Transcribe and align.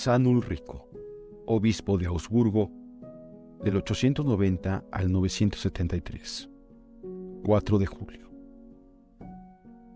San 0.00 0.28
Ulrico, 0.28 0.88
obispo 1.44 1.98
de 1.98 2.06
Augsburgo, 2.06 2.70
del 3.64 3.78
890 3.78 4.84
al 4.92 5.10
973. 5.10 6.48
4 7.44 7.78
de 7.78 7.86
julio. 7.86 8.30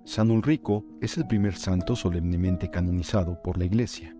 San 0.04 0.32
Ulrico 0.32 0.84
es 1.00 1.16
el 1.18 1.28
primer 1.28 1.54
santo 1.54 1.94
solemnemente 1.94 2.68
canonizado 2.68 3.40
por 3.44 3.56
la 3.56 3.64
Iglesia. 3.64 4.12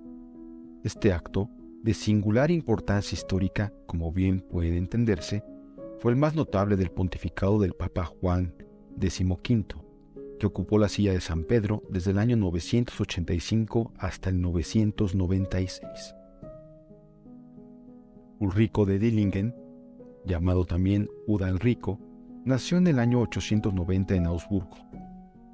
Este 0.85 1.13
acto, 1.13 1.51
de 1.83 1.95
singular 1.95 2.53
importancia 2.53 3.17
histórica, 3.17 3.73
como 3.89 4.13
bien 4.13 4.39
puede 4.39 4.77
entenderse, 4.77 5.43
fue 5.99 6.13
el 6.13 6.17
más 6.17 6.37
notable 6.37 6.77
del 6.77 6.93
pontificado 6.93 7.59
del 7.59 7.73
Papa 7.73 8.05
Juan 8.05 8.55
XV, 9.01 9.83
ocupó 10.47 10.79
la 10.79 10.89
silla 10.89 11.13
de 11.13 11.21
San 11.21 11.45
Pedro 11.45 11.83
desde 11.91 12.11
el 12.11 12.19
año 12.19 12.37
985 12.37 13.93
hasta 13.99 14.31
el 14.31 14.41
996. 14.41 16.15
Ulrico 18.39 18.87
de 18.87 18.99
Dillingen, 18.99 19.55
llamado 20.25 20.65
también 20.65 21.09
Udalrico, 21.27 22.01
nació 22.45 22.79
en 22.79 22.89
el 22.89 22.99
año 22.99 23.21
890 23.21 24.17
en 24.17 24.27
Augsburgo. 24.27 24.77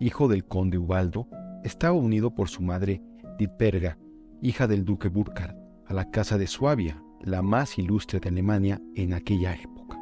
Hijo 0.01 0.29
del 0.29 0.46
conde 0.46 0.79
Ubaldo, 0.79 1.29
estaba 1.65 1.96
unido 1.96 2.34
por 2.34 2.48
su 2.48 2.62
madre 2.62 3.02
Dipperga, 3.38 3.98
hija 4.41 4.66
del 4.66 4.84
duque 4.84 5.09
Burkhard, 5.09 5.57
a 5.87 5.95
la 5.95 6.10
casa 6.10 6.38
de 6.38 6.46
Suabia, 6.46 7.02
la 7.20 7.43
más 7.43 7.79
ilustre 7.79 8.20
de 8.20 8.29
Alemania 8.29 8.80
en 8.95 9.12
aquella 9.12 9.55
época. 9.55 9.98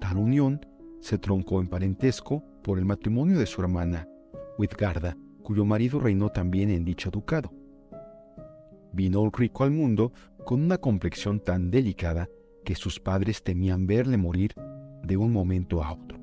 Tal 0.00 0.16
unión 0.16 0.60
se 1.00 1.18
troncó 1.18 1.60
en 1.60 1.68
parentesco 1.68 2.44
por 2.68 2.78
el 2.78 2.84
matrimonio 2.84 3.38
de 3.38 3.46
su 3.46 3.62
hermana, 3.62 4.06
Witgarda, 4.58 5.16
cuyo 5.42 5.64
marido 5.64 6.00
reinó 6.00 6.28
también 6.28 6.68
en 6.68 6.84
dicho 6.84 7.10
ducado. 7.10 7.50
Vino 8.92 9.22
Ulrico 9.22 9.64
al 9.64 9.70
mundo 9.70 10.12
con 10.44 10.62
una 10.62 10.76
complexión 10.76 11.40
tan 11.40 11.70
delicada 11.70 12.28
que 12.66 12.74
sus 12.74 13.00
padres 13.00 13.42
temían 13.42 13.86
verle 13.86 14.18
morir 14.18 14.52
de 15.02 15.16
un 15.16 15.32
momento 15.32 15.82
a 15.82 15.94
otro. 15.94 16.18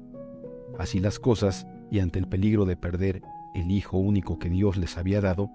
Así 0.77 0.99
las 0.99 1.17
cosas, 1.17 1.65
y 1.89 1.97
ante 1.97 2.19
el 2.19 2.27
peligro 2.27 2.65
de 2.65 2.77
perder 2.77 3.23
el 3.55 3.71
hijo 3.71 3.97
único 3.97 4.37
que 4.37 4.51
Dios 4.51 4.77
les 4.77 4.99
había 4.99 5.21
dado, 5.21 5.49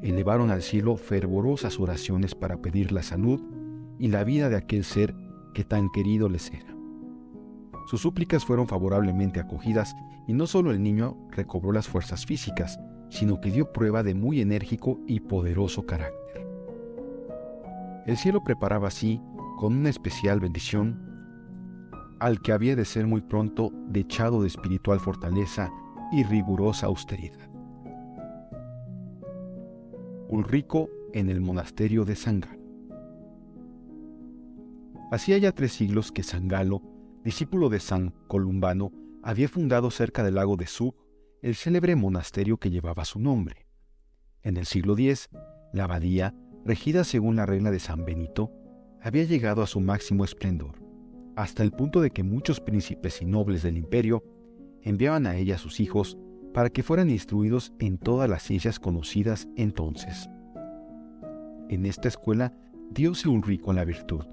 elevaron 0.00 0.50
al 0.50 0.62
cielo 0.62 0.96
fervorosas 0.96 1.78
oraciones 1.78 2.34
para 2.34 2.56
pedir 2.56 2.90
la 2.90 3.02
salud 3.02 3.38
y 3.98 4.08
la 4.08 4.24
vida 4.24 4.48
de 4.48 4.56
aquel 4.56 4.84
ser 4.84 5.14
que 5.52 5.64
tan 5.64 5.90
querido 5.90 6.30
les 6.30 6.50
era. 6.50 6.71
Sus 7.92 8.00
súplicas 8.00 8.46
fueron 8.46 8.66
favorablemente 8.66 9.38
acogidas 9.38 9.94
y 10.26 10.32
no 10.32 10.46
solo 10.46 10.70
el 10.70 10.82
niño 10.82 11.14
recobró 11.30 11.72
las 11.72 11.88
fuerzas 11.88 12.24
físicas, 12.24 12.80
sino 13.10 13.38
que 13.38 13.50
dio 13.50 13.70
prueba 13.70 14.02
de 14.02 14.14
muy 14.14 14.40
enérgico 14.40 14.98
y 15.06 15.20
poderoso 15.20 15.84
carácter. 15.84 16.48
El 18.06 18.16
cielo 18.16 18.42
preparaba 18.42 18.88
así, 18.88 19.20
con 19.58 19.76
una 19.76 19.90
especial 19.90 20.40
bendición, 20.40 20.98
al 22.18 22.40
que 22.40 22.52
había 22.52 22.76
de 22.76 22.86
ser 22.86 23.06
muy 23.06 23.20
pronto 23.20 23.70
dechado 23.88 24.40
de 24.40 24.48
espiritual 24.48 24.98
fortaleza 24.98 25.70
y 26.12 26.24
rigurosa 26.24 26.86
austeridad. 26.86 27.50
Ulrico 30.30 30.88
en 31.12 31.28
el 31.28 31.42
monasterio 31.42 32.06
de 32.06 32.16
San 32.16 32.40
Galo. 32.40 32.62
Hacía 35.10 35.36
ya 35.36 35.52
tres 35.52 35.74
siglos 35.74 36.10
que 36.10 36.22
San 36.22 36.48
Galo, 36.48 36.80
discípulo 37.24 37.68
de 37.68 37.80
San 37.80 38.14
Columbano, 38.28 38.92
había 39.22 39.48
fundado 39.48 39.90
cerca 39.90 40.22
del 40.22 40.34
lago 40.34 40.56
de 40.56 40.66
Zug 40.66 40.94
el 41.42 41.54
célebre 41.54 41.96
monasterio 41.96 42.58
que 42.58 42.70
llevaba 42.70 43.04
su 43.04 43.18
nombre. 43.18 43.66
En 44.42 44.56
el 44.56 44.66
siglo 44.66 44.94
X, 44.94 45.28
la 45.72 45.84
abadía, 45.84 46.34
regida 46.64 47.04
según 47.04 47.36
la 47.36 47.46
regla 47.46 47.70
de 47.70 47.80
San 47.80 48.04
Benito, 48.04 48.52
había 49.00 49.24
llegado 49.24 49.62
a 49.62 49.66
su 49.66 49.80
máximo 49.80 50.24
esplendor, 50.24 50.80
hasta 51.36 51.62
el 51.62 51.72
punto 51.72 52.00
de 52.00 52.10
que 52.10 52.22
muchos 52.22 52.60
príncipes 52.60 53.22
y 53.22 53.24
nobles 53.24 53.62
del 53.62 53.76
imperio 53.76 54.22
enviaban 54.82 55.26
a 55.26 55.36
ella 55.36 55.56
a 55.56 55.58
sus 55.58 55.80
hijos 55.80 56.18
para 56.54 56.70
que 56.70 56.82
fueran 56.82 57.10
instruidos 57.10 57.72
en 57.78 57.98
todas 57.98 58.28
las 58.28 58.42
ciencias 58.42 58.78
conocidas 58.78 59.48
entonces. 59.56 60.28
En 61.68 61.86
esta 61.86 62.08
escuela 62.08 62.54
diose 62.90 63.28
un 63.28 63.42
rico 63.42 63.70
en 63.70 63.76
la 63.76 63.84
virtud, 63.84 64.24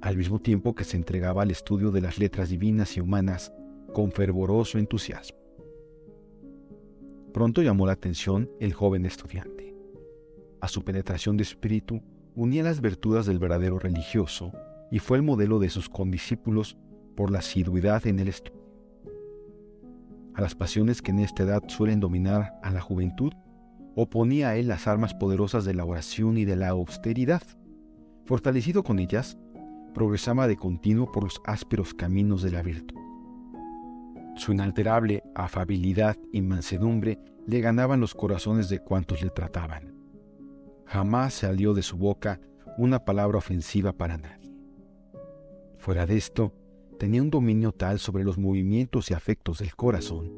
al 0.00 0.16
mismo 0.16 0.38
tiempo 0.38 0.74
que 0.74 0.84
se 0.84 0.96
entregaba 0.96 1.42
al 1.42 1.50
estudio 1.50 1.90
de 1.90 2.00
las 2.00 2.18
letras 2.18 2.50
divinas 2.50 2.96
y 2.96 3.00
humanas 3.00 3.52
con 3.92 4.12
fervoroso 4.12 4.78
entusiasmo. 4.78 5.38
Pronto 7.32 7.62
llamó 7.62 7.86
la 7.86 7.92
atención 7.92 8.50
el 8.60 8.72
joven 8.72 9.04
estudiante. 9.06 9.74
A 10.60 10.68
su 10.68 10.84
penetración 10.84 11.36
de 11.36 11.42
espíritu 11.42 12.02
unía 12.34 12.62
las 12.62 12.80
virtudes 12.80 13.26
del 13.26 13.38
verdadero 13.38 13.78
religioso 13.78 14.52
y 14.90 14.98
fue 14.98 15.16
el 15.18 15.22
modelo 15.22 15.58
de 15.58 15.70
sus 15.70 15.88
condiscípulos 15.88 16.76
por 17.16 17.30
la 17.30 17.40
asiduidad 17.40 18.06
en 18.06 18.18
el 18.18 18.28
estudio. 18.28 18.66
A 20.34 20.42
las 20.42 20.54
pasiones 20.54 21.00
que 21.00 21.12
en 21.12 21.20
esta 21.20 21.44
edad 21.44 21.62
suelen 21.66 22.00
dominar 22.00 22.58
a 22.62 22.70
la 22.70 22.80
juventud, 22.80 23.32
oponía 23.94 24.50
a 24.50 24.56
él 24.56 24.68
las 24.68 24.86
armas 24.86 25.14
poderosas 25.14 25.64
de 25.64 25.72
la 25.72 25.84
oración 25.84 26.36
y 26.36 26.44
de 26.44 26.56
la 26.56 26.68
austeridad. 26.68 27.42
Fortalecido 28.26 28.82
con 28.82 28.98
ellas, 28.98 29.38
progresaba 29.96 30.46
de 30.46 30.58
continuo 30.58 31.10
por 31.10 31.24
los 31.24 31.40
ásperos 31.46 31.94
caminos 31.94 32.42
de 32.42 32.50
la 32.50 32.60
virtud. 32.60 32.98
Su 34.34 34.52
inalterable 34.52 35.22
afabilidad 35.34 36.18
y 36.34 36.42
mansedumbre 36.42 37.18
le 37.46 37.62
ganaban 37.62 38.00
los 38.00 38.14
corazones 38.14 38.68
de 38.68 38.80
cuantos 38.80 39.22
le 39.22 39.30
trataban. 39.30 39.94
Jamás 40.84 41.32
salió 41.32 41.72
de 41.72 41.80
su 41.80 41.96
boca 41.96 42.42
una 42.76 43.06
palabra 43.06 43.38
ofensiva 43.38 43.94
para 43.94 44.18
nadie. 44.18 44.54
Fuera 45.78 46.04
de 46.04 46.18
esto, 46.18 46.52
tenía 46.98 47.22
un 47.22 47.30
dominio 47.30 47.72
tal 47.72 47.98
sobre 47.98 48.22
los 48.22 48.36
movimientos 48.36 49.10
y 49.10 49.14
afectos 49.14 49.60
del 49.60 49.74
corazón 49.76 50.30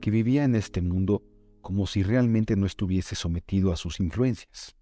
que 0.00 0.10
vivía 0.10 0.42
en 0.42 0.56
este 0.56 0.82
mundo 0.82 1.22
como 1.60 1.86
si 1.86 2.02
realmente 2.02 2.56
no 2.56 2.66
estuviese 2.66 3.14
sometido 3.14 3.72
a 3.72 3.76
sus 3.76 4.00
influencias. 4.00 4.74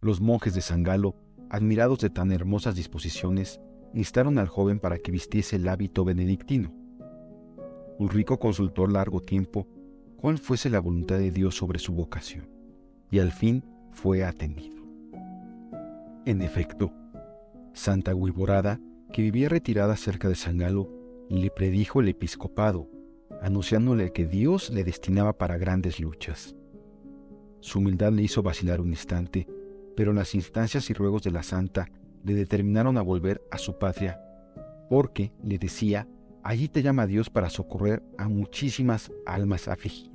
Los 0.00 0.20
monjes 0.20 0.54
de 0.54 0.60
San 0.60 0.84
Galo, 0.84 1.16
admirados 1.50 1.98
de 2.00 2.10
tan 2.10 2.32
hermosas 2.32 2.74
disposiciones, 2.74 3.60
instaron 3.94 4.38
al 4.38 4.48
joven 4.48 4.80
para 4.80 4.98
que 4.98 5.12
vistiese 5.12 5.56
el 5.56 5.68
hábito 5.68 6.04
benedictino. 6.04 6.72
Ulrico 7.98 8.38
consultó 8.38 8.86
largo 8.86 9.20
tiempo 9.20 9.66
cuál 10.16 10.38
fuese 10.38 10.70
la 10.70 10.80
voluntad 10.80 11.18
de 11.18 11.30
Dios 11.30 11.56
sobre 11.56 11.78
su 11.78 11.92
vocación, 11.92 12.48
y 13.10 13.18
al 13.18 13.32
fin 13.32 13.64
fue 13.92 14.24
atendido. 14.24 14.76
En 16.24 16.42
efecto, 16.42 16.92
Santa 17.72 18.12
Guiborada, 18.12 18.80
que 19.12 19.22
vivía 19.22 19.48
retirada 19.48 19.96
cerca 19.96 20.28
de 20.28 20.34
San 20.34 20.58
Galo, 20.58 20.90
le 21.28 21.50
predijo 21.50 22.00
el 22.00 22.08
episcopado, 22.08 22.88
anunciándole 23.40 24.12
que 24.12 24.26
Dios 24.26 24.70
le 24.70 24.84
destinaba 24.84 25.38
para 25.38 25.58
grandes 25.58 26.00
luchas. 26.00 26.54
Su 27.60 27.78
humildad 27.78 28.12
le 28.12 28.22
hizo 28.22 28.42
vacilar 28.42 28.80
un 28.80 28.88
instante, 28.88 29.46
pero 29.98 30.12
las 30.12 30.36
instancias 30.36 30.90
y 30.90 30.94
ruegos 30.94 31.24
de 31.24 31.32
la 31.32 31.42
santa 31.42 31.90
le 32.22 32.34
determinaron 32.34 32.96
a 32.98 33.02
volver 33.02 33.42
a 33.50 33.58
su 33.58 33.80
patria, 33.80 34.20
porque, 34.88 35.32
le 35.42 35.58
decía, 35.58 36.06
allí 36.44 36.68
te 36.68 36.82
llama 36.82 37.08
Dios 37.08 37.30
para 37.30 37.50
socorrer 37.50 38.04
a 38.16 38.28
muchísimas 38.28 39.10
almas 39.26 39.66
afligidas. 39.66 40.12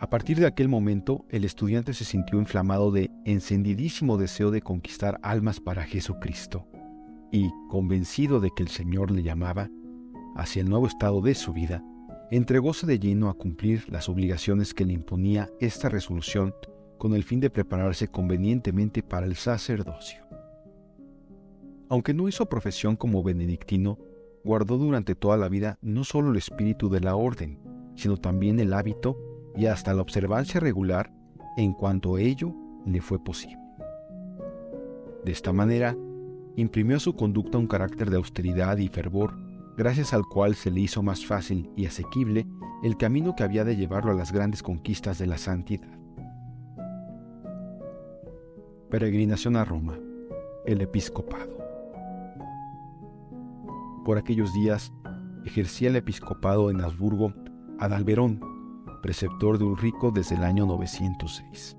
A 0.00 0.10
partir 0.10 0.40
de 0.40 0.46
aquel 0.48 0.68
momento, 0.68 1.24
el 1.28 1.44
estudiante 1.44 1.94
se 1.94 2.04
sintió 2.04 2.40
inflamado 2.40 2.90
de 2.90 3.12
encendidísimo 3.24 4.16
deseo 4.16 4.50
de 4.50 4.62
conquistar 4.62 5.20
almas 5.22 5.60
para 5.60 5.84
Jesucristo, 5.84 6.66
y, 7.30 7.48
convencido 7.68 8.40
de 8.40 8.50
que 8.56 8.64
el 8.64 8.70
Señor 8.70 9.12
le 9.12 9.22
llamaba 9.22 9.70
hacia 10.34 10.62
el 10.62 10.68
nuevo 10.68 10.88
estado 10.88 11.20
de 11.20 11.36
su 11.36 11.52
vida, 11.52 11.80
entregóse 12.32 12.88
de 12.88 12.98
lleno 12.98 13.28
a 13.28 13.34
cumplir 13.34 13.88
las 13.88 14.08
obligaciones 14.08 14.74
que 14.74 14.84
le 14.84 14.94
imponía 14.94 15.48
esta 15.60 15.88
resolución 15.88 16.52
con 17.04 17.12
el 17.12 17.22
fin 17.22 17.38
de 17.38 17.50
prepararse 17.50 18.08
convenientemente 18.08 19.02
para 19.02 19.26
el 19.26 19.36
sacerdocio. 19.36 20.24
Aunque 21.90 22.14
no 22.14 22.28
hizo 22.28 22.46
profesión 22.46 22.96
como 22.96 23.22
benedictino, 23.22 23.98
guardó 24.42 24.78
durante 24.78 25.14
toda 25.14 25.36
la 25.36 25.50
vida 25.50 25.76
no 25.82 26.04
solo 26.04 26.30
el 26.30 26.38
espíritu 26.38 26.88
de 26.88 27.00
la 27.00 27.14
orden, 27.14 27.58
sino 27.94 28.16
también 28.16 28.58
el 28.58 28.72
hábito 28.72 29.18
y 29.54 29.66
hasta 29.66 29.92
la 29.92 30.00
observancia 30.00 30.60
regular 30.60 31.12
en 31.58 31.74
cuanto 31.74 32.16
a 32.16 32.22
ello 32.22 32.54
le 32.86 33.02
fue 33.02 33.22
posible. 33.22 33.60
De 35.26 35.32
esta 35.32 35.52
manera, 35.52 35.94
imprimió 36.56 36.96
a 36.96 37.00
su 37.00 37.14
conducta 37.14 37.58
un 37.58 37.66
carácter 37.66 38.08
de 38.08 38.16
austeridad 38.16 38.78
y 38.78 38.88
fervor, 38.88 39.34
gracias 39.76 40.14
al 40.14 40.24
cual 40.24 40.54
se 40.54 40.70
le 40.70 40.80
hizo 40.80 41.02
más 41.02 41.26
fácil 41.26 41.68
y 41.76 41.84
asequible 41.84 42.46
el 42.82 42.96
camino 42.96 43.36
que 43.36 43.42
había 43.42 43.64
de 43.64 43.76
llevarlo 43.76 44.10
a 44.10 44.14
las 44.14 44.32
grandes 44.32 44.62
conquistas 44.62 45.18
de 45.18 45.26
la 45.26 45.36
santidad. 45.36 45.93
Peregrinación 48.94 49.56
a 49.56 49.64
Roma. 49.64 49.98
El 50.64 50.80
episcopado. 50.80 51.58
Por 54.04 54.18
aquellos 54.18 54.54
días 54.54 54.92
ejercía 55.44 55.88
el 55.88 55.96
episcopado 55.96 56.70
en 56.70 56.80
Habsburgo 56.80 57.34
Adalberón, 57.80 58.40
preceptor 59.02 59.58
de 59.58 59.64
Ulrico 59.64 60.12
desde 60.12 60.36
el 60.36 60.44
año 60.44 60.64
906. 60.66 61.76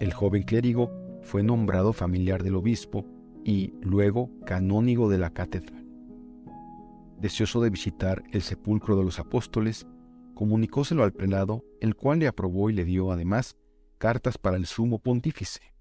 El 0.00 0.14
joven 0.14 0.44
clérigo 0.44 0.90
fue 1.20 1.42
nombrado 1.42 1.92
familiar 1.92 2.42
del 2.42 2.56
obispo 2.56 3.04
y 3.44 3.74
luego 3.82 4.30
canónigo 4.46 5.10
de 5.10 5.18
la 5.18 5.28
catedral. 5.28 5.84
Deseoso 7.20 7.60
de 7.60 7.68
visitar 7.68 8.22
el 8.32 8.40
sepulcro 8.40 8.96
de 8.96 9.04
los 9.04 9.20
apóstoles, 9.20 9.86
comunicóselo 10.32 11.04
al 11.04 11.12
prelado, 11.12 11.62
el 11.82 11.94
cual 11.94 12.20
le 12.20 12.26
aprobó 12.26 12.70
y 12.70 12.72
le 12.72 12.86
dio 12.86 13.12
además 13.12 13.58
cartas 13.98 14.38
para 14.38 14.56
el 14.56 14.64
sumo 14.64 14.98
pontífice. 14.98 15.75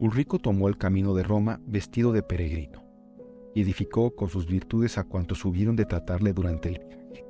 Ulrico 0.00 0.38
tomó 0.38 0.68
el 0.68 0.78
camino 0.78 1.12
de 1.12 1.22
Roma 1.22 1.60
vestido 1.66 2.10
de 2.10 2.22
peregrino 2.22 2.82
y 3.54 3.60
edificó 3.60 4.16
con 4.16 4.30
sus 4.30 4.46
virtudes 4.46 4.96
a 4.96 5.04
cuantos 5.04 5.44
hubieron 5.44 5.76
de 5.76 5.84
tratarle 5.84 6.32
durante 6.32 6.70
el 6.70 6.78
viaje. 6.78 7.26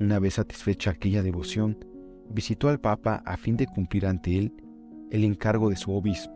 Una 0.00 0.18
vez 0.18 0.34
satisfecha 0.34 0.90
aquella 0.90 1.22
devoción, 1.22 1.78
visitó 2.28 2.68
al 2.68 2.80
Papa 2.80 3.22
a 3.24 3.36
fin 3.36 3.56
de 3.56 3.68
cumplir 3.68 4.06
ante 4.06 4.36
él 4.36 4.52
el 5.12 5.22
encargo 5.22 5.70
de 5.70 5.76
su 5.76 5.92
obispo. 5.92 6.34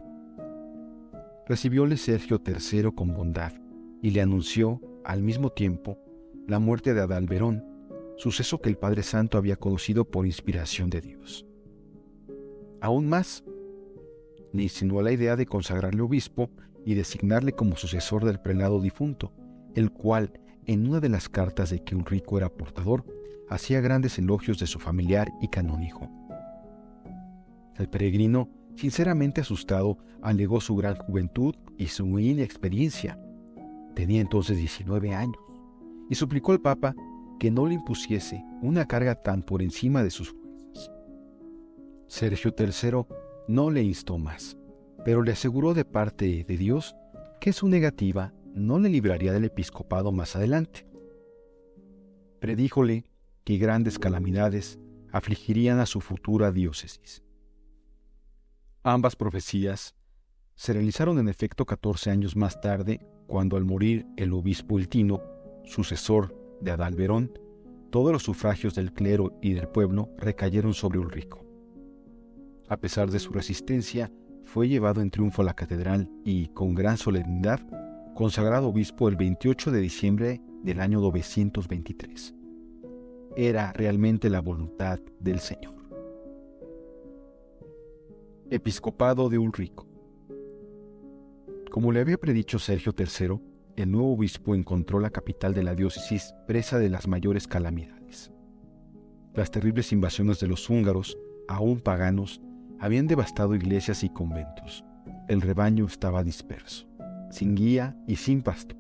Recibióle 1.49 1.97
Sergio 1.97 2.41
III 2.47 2.93
con 2.95 3.13
bondad 3.13 3.53
y 4.01 4.11
le 4.13 4.21
anunció, 4.21 4.81
al 5.05 5.25
mismo 5.25 5.51
tiempo, 5.51 5.99
la 6.47 6.61
muerte 6.61 6.95
de 6.95 7.01
Adalberón, 7.01 7.65
suceso 8.17 8.61
que 8.61 8.69
el 8.69 8.77
Padre 8.77 9.03
Santo 9.03 9.39
había 9.39 9.57
conocido 9.57 10.05
por 10.05 10.25
inspiración 10.25 10.89
de 10.89 11.01
Dios. 11.01 11.47
Aún 12.81 13.09
más, 13.09 13.43
le 14.53 14.63
insinuó 14.65 15.03
la 15.03 15.13
idea 15.13 15.37
de 15.37 15.47
consagrarle 15.47 16.03
obispo 16.03 16.51
y 16.85 16.95
designarle 16.95 17.53
como 17.53 17.77
sucesor 17.77 18.25
del 18.25 18.41
prelado 18.41 18.81
difunto, 18.81 19.33
el 19.75 19.91
cual, 19.91 20.33
en 20.67 20.89
una 20.89 21.01
de 21.01 21.09
las 21.09 21.29
cartas 21.29 21.71
de 21.71 21.83
que 21.83 21.95
Ulrico 21.95 22.39
era 22.39 22.49
portador, 22.49 23.05
hacía 23.49 23.81
grandes 23.81 24.19
elogios 24.19 24.59
de 24.59 24.67
su 24.67 24.79
familiar 24.79 25.31
y 25.41 25.49
canónigo. 25.49 26.09
El 27.77 27.89
peregrino, 27.89 28.49
sinceramente 28.77 29.41
asustado, 29.41 29.99
alegó 30.23 30.61
su 30.61 30.77
gran 30.77 30.97
juventud 30.97 31.55
y 31.77 31.87
su 31.87 32.19
inexperiencia. 32.19 33.19
Tenía 33.95 34.21
entonces 34.21 34.59
19 34.59 35.15
años 35.15 35.39
y 36.09 36.15
suplicó 36.15 36.53
al 36.53 36.61
Papa 36.61 36.95
que 37.39 37.51
no 37.51 37.67
le 37.67 37.75
impusiese 37.75 38.45
una 38.63 38.87
carga 38.87 39.15
tan 39.15 39.43
por 39.43 39.63
encima 39.63 40.03
de 40.03 40.11
sus 40.11 40.31
fuerzas. 40.31 40.91
Sergio 42.07 42.55
III 42.57 43.07
no 43.51 43.69
le 43.69 43.83
instó 43.83 44.17
más, 44.17 44.57
pero 45.05 45.23
le 45.23 45.33
aseguró 45.33 45.75
de 45.75 45.85
parte 45.85 46.45
de 46.45 46.57
Dios 46.57 46.95
que 47.41 47.53
su 47.53 47.67
negativa 47.67 48.33
no 48.55 48.79
le 48.79 48.89
libraría 48.89 49.33
del 49.33 49.45
episcopado 49.45 50.13
más 50.13 50.37
adelante. 50.37 50.87
Predíjole 52.39 53.07
que 53.43 53.59
grandes 53.59 53.99
calamidades 53.99 54.79
afligirían 55.11 55.81
a 55.81 55.87
su 55.87 56.01
futura 56.01 56.53
diócesis. 56.53 57.25
Ambas 58.85 59.17
profecías 59.17 59.97
se 60.55 60.73
realizaron 60.73 61.19
en 61.19 61.29
efecto 61.29 61.67
14 61.67 62.11
años 62.11 62.37
más 62.37 62.61
tarde, 62.61 63.05
cuando 63.27 63.57
al 63.57 63.65
morir 63.65 64.07
el 64.17 64.33
obispo 64.33 64.79
Iltino, 64.79 65.25
sucesor 65.65 66.37
de 66.61 66.71
Adalberón, 66.71 67.37
todos 67.91 68.13
los 68.13 68.23
sufragios 68.23 68.77
del 68.77 68.93
clero 68.93 69.37
y 69.43 69.55
del 69.55 69.67
pueblo 69.67 70.09
recayeron 70.19 70.73
sobre 70.73 71.01
Ulrico. 71.01 71.50
A 72.71 72.77
pesar 72.77 73.11
de 73.11 73.19
su 73.19 73.33
resistencia, 73.33 74.13
fue 74.45 74.69
llevado 74.69 75.01
en 75.01 75.11
triunfo 75.11 75.43
a 75.43 75.45
la 75.45 75.55
catedral 75.55 76.09
y, 76.25 76.47
con 76.51 76.77
gran 76.77 76.99
solemnidad, 76.99 77.59
consagrado 78.15 78.69
obispo 78.69 79.09
el 79.09 79.17
28 79.17 79.73
de 79.73 79.81
diciembre 79.81 80.41
del 80.63 80.79
año 80.79 81.01
923. 81.01 82.33
Era 83.37 83.73
realmente 83.73 84.31
la 84.31 84.41
voluntad 84.41 85.01
del 85.19 85.41
Señor. 85.41 85.75
Episcopado 88.51 89.29
de 89.29 89.39
Ulrico. 89.39 89.89
Como 91.73 91.91
le 91.91 92.01
había 92.01 92.19
predicho 92.19 92.61
Sergio 92.61 92.95
III, 92.97 93.41
el 93.75 93.91
nuevo 93.91 94.13
obispo 94.13 94.55
encontró 94.55 95.01
la 95.01 95.11
capital 95.11 95.55
de 95.55 95.65
la 95.65 95.75
diócesis 95.75 96.35
presa 96.47 96.79
de 96.79 96.89
las 96.89 97.09
mayores 97.09 97.49
calamidades. 97.49 98.31
Las 99.35 99.51
terribles 99.51 99.91
invasiones 99.91 100.39
de 100.39 100.47
los 100.47 100.71
húngaros, 100.71 101.19
aún 101.49 101.81
paganos, 101.81 102.41
habían 102.81 103.07
devastado 103.07 103.55
iglesias 103.55 104.03
y 104.03 104.09
conventos. 104.09 104.85
El 105.29 105.43
rebaño 105.43 105.85
estaba 105.85 106.25
disperso, 106.25 106.89
sin 107.31 107.55
guía 107.55 107.95
y 108.07 108.17
sin 108.17 108.43
pasto. 108.43 108.75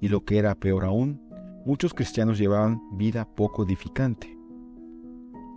Y 0.00 0.08
lo 0.08 0.24
que 0.24 0.38
era 0.38 0.54
peor 0.54 0.84
aún, 0.84 1.20
muchos 1.64 1.94
cristianos 1.94 2.38
llevaban 2.38 2.80
vida 2.96 3.24
poco 3.24 3.64
edificante. 3.64 4.36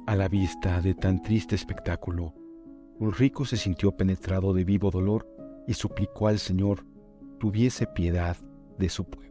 A 0.08 0.16
la 0.16 0.30
vista 0.30 0.82
de 0.82 0.96
tan 0.96 1.22
triste 1.22 1.56
espectáculo, 1.56 2.34
Ulrico 2.98 3.46
se 3.46 3.58
sintió 3.58 3.92
penetrado 3.96 4.54
de 4.54 4.64
vivo 4.64 4.90
dolor 4.90 5.28
y 5.68 5.74
suplicó 5.74 6.28
al 6.28 6.40
Señor 6.40 6.86
tuviese 7.40 7.86
piedad 7.88 8.38
de 8.78 8.90
su 8.90 9.06
pueblo. 9.06 9.30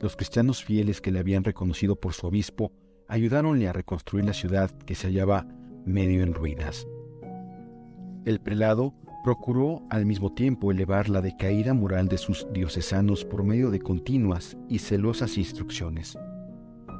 Los 0.00 0.16
cristianos 0.16 0.62
fieles 0.62 1.00
que 1.00 1.10
le 1.10 1.18
habían 1.18 1.44
reconocido 1.44 1.96
por 1.96 2.12
su 2.12 2.26
obispo 2.26 2.72
ayudáronle 3.08 3.68
a 3.68 3.72
reconstruir 3.72 4.24
la 4.24 4.32
ciudad 4.32 4.70
que 4.70 4.94
se 4.94 5.08
hallaba 5.08 5.46
medio 5.84 6.22
en 6.22 6.34
ruinas. 6.34 6.86
El 8.24 8.40
prelado 8.40 8.94
procuró 9.24 9.82
al 9.90 10.06
mismo 10.06 10.32
tiempo 10.32 10.70
elevar 10.70 11.08
la 11.08 11.20
decaída 11.20 11.74
moral 11.74 12.08
de 12.08 12.18
sus 12.18 12.46
diocesanos 12.52 13.24
por 13.24 13.42
medio 13.42 13.70
de 13.70 13.80
continuas 13.80 14.56
y 14.68 14.78
celosas 14.78 15.38
instrucciones. 15.38 16.18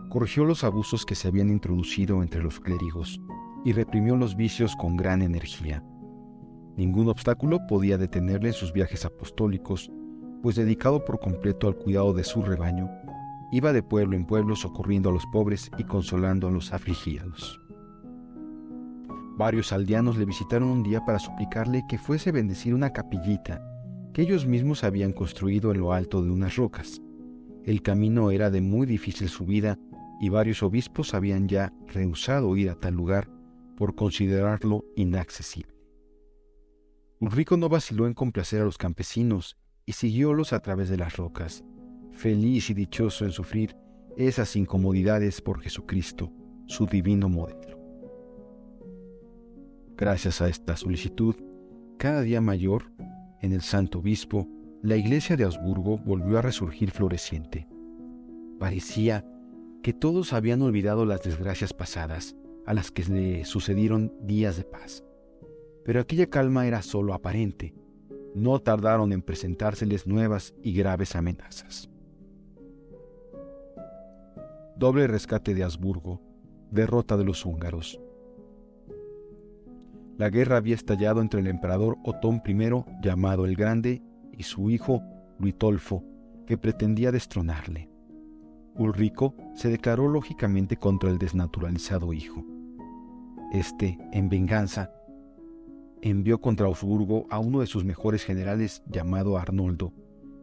Corrigió 0.09 0.45
los 0.45 0.65
abusos 0.65 1.05
que 1.05 1.15
se 1.15 1.29
habían 1.29 1.51
introducido 1.51 2.23
entre 2.23 2.43
los 2.43 2.61
clérigos 2.61 3.21
y 3.65 3.73
reprimió 3.73 4.17
los 4.17 4.37
vicios 4.37 4.75
con 4.77 4.97
gran 4.97 5.23
energía. 5.23 5.83
Ningún 6.77 7.09
obstáculo 7.09 7.67
podía 7.67 7.99
detenerle 7.99 8.49
en 8.49 8.55
sus 8.55 8.73
viajes 8.73 9.05
apostólicos, 9.05 9.91
pues 10.43 10.56
dedicado 10.56 11.05
por 11.05 11.21
completo 11.21 11.69
al 11.69 11.77
cuidado 11.77 12.12
de 12.12 12.25
su 12.25 12.43
rebaño, 12.43 12.91
Iba 13.55 13.73
de 13.73 13.85
pueblo 13.85 14.17
en 14.17 14.27
pueblo 14.27 14.56
socorriendo 14.56 15.11
a 15.11 15.12
los 15.12 15.27
pobres 15.27 15.71
y 15.79 15.85
consolando 15.85 16.49
a 16.49 16.51
los 16.51 16.73
afligidos. 16.73 17.61
Varios 19.37 19.73
aldeanos 19.73 20.19
le 20.19 20.25
visitaron 20.25 20.71
un 20.71 20.83
día 20.83 21.05
para 21.05 21.21
suplicarle 21.21 21.85
que 21.89 21.97
fuese 21.97 22.33
bendecir 22.33 22.75
una 22.75 22.93
capillita 22.93 23.65
que 24.12 24.23
ellos 24.23 24.45
mismos 24.45 24.83
habían 24.83 25.12
construido 25.12 25.71
en 25.71 25.79
lo 25.79 25.93
alto 25.93 26.21
de 26.21 26.33
unas 26.33 26.56
rocas. 26.56 27.01
El 27.65 27.81
camino 27.81 28.33
era 28.33 28.51
de 28.51 28.61
muy 28.61 28.89
difícil 28.89 29.29
subida 29.29 29.79
y 30.20 30.31
varios 30.31 30.65
obispos 30.65 31.15
habían 31.15 31.46
ya 31.46 31.73
rehusado 31.87 32.56
ir 32.56 32.70
a 32.70 32.75
tal 32.75 32.94
lugar 32.94 33.31
por 33.77 33.94
considerarlo 33.94 34.84
inaccesible. 34.96 35.77
Ulrico 37.20 37.56
no 37.56 37.69
vaciló 37.69 38.08
en 38.08 38.15
complacer 38.15 38.63
a 38.63 38.65
los 38.65 38.79
campesinos 38.79 39.56
y 39.87 39.93
siguiólos 39.93 40.53
a 40.53 40.58
través 40.58 40.89
de 40.89 40.96
las 40.96 41.17
rocas 41.17 41.65
feliz 42.15 42.71
y 42.71 42.75
dichoso 42.75 43.25
en 43.25 43.33
sufrir 43.33 43.77
esas 44.17 44.56
incomodidades 44.56 45.41
por 45.41 45.61
Jesucristo, 45.61 46.33
su 46.67 46.87
divino 46.87 47.29
modelo. 47.29 47.79
Gracias 49.97 50.41
a 50.41 50.49
esta 50.49 50.77
solicitud, 50.77 51.35
cada 51.99 52.23
día 52.23 52.41
mayor, 52.41 52.93
en 53.41 53.53
el 53.53 53.61
Santo 53.61 53.99
Obispo, 53.99 54.49
la 54.83 54.97
iglesia 54.97 55.37
de 55.37 55.44
Augsburgo 55.44 55.99
volvió 55.99 56.39
a 56.39 56.43
resurgir 56.43 56.91
floreciente. 56.91 57.69
Parecía 58.59 59.25
que 59.83 59.93
todos 59.93 60.33
habían 60.33 60.63
olvidado 60.63 61.05
las 61.05 61.23
desgracias 61.23 61.73
pasadas, 61.73 62.37
a 62.67 62.73
las 62.73 62.91
que 62.91 63.05
le 63.05 63.44
sucedieron 63.44 64.13
días 64.23 64.56
de 64.56 64.65
paz. 64.65 65.05
Pero 65.85 66.01
aquella 66.01 66.27
calma 66.27 66.67
era 66.67 66.81
sólo 66.81 67.13
aparente. 67.13 67.75
No 68.35 68.59
tardaron 68.61 69.13
en 69.13 69.21
presentárseles 69.21 70.06
nuevas 70.06 70.55
y 70.63 70.73
graves 70.73 71.15
amenazas 71.15 71.91
doble 74.77 75.07
rescate 75.07 75.55
de 75.55 75.65
Habsburgo, 75.65 76.21
derrota 76.71 77.17
de 77.17 77.25
los 77.25 77.45
húngaros. 77.45 78.01
La 80.17 80.31
guerra 80.31 80.57
había 80.57 80.75
estallado 80.75 81.21
entre 81.21 81.41
el 81.41 81.49
emperador 81.49 81.97
Otón 82.05 82.43
I, 82.47 82.57
llamado 83.03 83.47
el 83.47 83.57
Grande, 83.57 84.03
y 84.33 84.45
su 84.45 84.71
hijo 84.71 85.03
Luitolfo, 85.39 86.05
que 86.47 86.59
pretendía 86.59 87.11
destronarle. 87.11 87.89
Ulrico 88.77 89.35
se 89.55 89.69
declaró 89.69 90.09
lógicamente 90.09 90.77
contra 90.77 91.11
el 91.11 91.19
desnaturalizado 91.19 92.13
hijo. 92.13 92.45
Este, 93.53 93.99
en 94.13 94.29
venganza, 94.29 94.91
envió 96.03 96.41
contra 96.41 96.67
Augsburgo 96.67 97.27
a 97.31 97.39
uno 97.39 97.61
de 97.61 97.67
sus 97.67 97.85
mejores 97.85 98.25
generales 98.25 98.83
llamado 98.87 99.39
Arnoldo, 99.39 99.93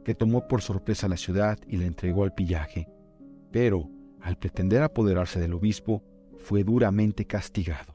que 0.04 0.16
tomó 0.16 0.48
por 0.48 0.62
sorpresa 0.62 1.08
la 1.08 1.18
ciudad 1.18 1.60
y 1.68 1.78
la 1.78 1.86
entregó 1.86 2.24
al 2.24 2.34
pillaje. 2.34 2.88
Pero, 3.52 3.90
al 4.22 4.38
pretender 4.38 4.82
apoderarse 4.82 5.40
del 5.40 5.54
obispo, 5.54 6.04
fue 6.38 6.63
duramente 6.63 7.25
castigado. 7.25 7.94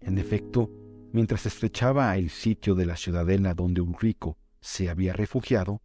En 0.00 0.18
efecto, 0.18 0.70
mientras 1.12 1.46
estrechaba 1.46 2.16
el 2.16 2.30
sitio 2.30 2.74
de 2.74 2.86
la 2.86 2.96
ciudadela 2.96 3.54
donde 3.54 3.80
Ulrico 3.80 4.36
se 4.60 4.90
había 4.90 5.12
refugiado, 5.12 5.80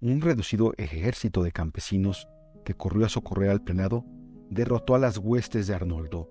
un 0.00 0.20
reducido 0.20 0.72
ejército 0.76 1.42
de 1.42 1.52
campesinos 1.52 2.28
que 2.64 2.74
corrió 2.74 3.06
a 3.06 3.08
socorrer 3.08 3.50
al 3.50 3.62
prelado, 3.62 4.04
derrotó 4.50 4.94
a 4.94 4.98
las 4.98 5.18
huestes 5.18 5.66
de 5.66 5.74
Arnoldo, 5.74 6.30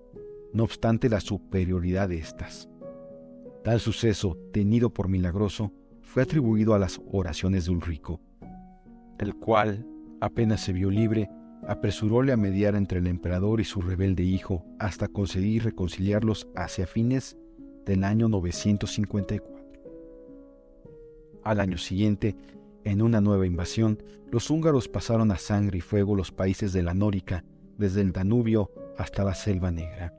no 0.52 0.64
obstante 0.64 1.08
la 1.08 1.20
superioridad 1.20 2.08
de 2.08 2.18
éstas. 2.18 2.68
Tal 3.64 3.80
suceso, 3.80 4.38
tenido 4.52 4.90
por 4.90 5.08
milagroso, 5.08 5.72
fue 6.02 6.22
atribuido 6.22 6.74
a 6.74 6.78
las 6.78 7.00
oraciones 7.10 7.66
de 7.66 7.72
Ulrico, 7.72 8.20
el 9.18 9.34
cual, 9.34 9.86
apenas 10.20 10.60
se 10.60 10.72
vio 10.72 10.88
libre, 10.88 11.28
apresuróle 11.66 12.32
a 12.32 12.36
mediar 12.36 12.74
entre 12.74 12.98
el 12.98 13.06
emperador 13.06 13.60
y 13.60 13.64
su 13.64 13.80
rebelde 13.80 14.22
hijo 14.22 14.64
hasta 14.78 15.08
conseguir 15.08 15.64
reconciliarlos 15.64 16.48
hacia 16.54 16.86
fines 16.86 17.36
del 17.84 18.04
año 18.04 18.28
954. 18.28 19.56
Al 21.44 21.60
año 21.60 21.78
siguiente, 21.78 22.36
en 22.84 23.02
una 23.02 23.20
nueva 23.20 23.46
invasión, 23.46 24.02
los 24.30 24.50
húngaros 24.50 24.88
pasaron 24.88 25.30
a 25.30 25.38
sangre 25.38 25.78
y 25.78 25.80
fuego 25.80 26.14
los 26.14 26.32
países 26.32 26.72
de 26.72 26.82
la 26.82 26.94
Nórica, 26.94 27.44
desde 27.78 28.00
el 28.00 28.12
Danubio 28.12 28.70
hasta 28.96 29.24
la 29.24 29.34
Selva 29.34 29.70
Negra. 29.70 30.14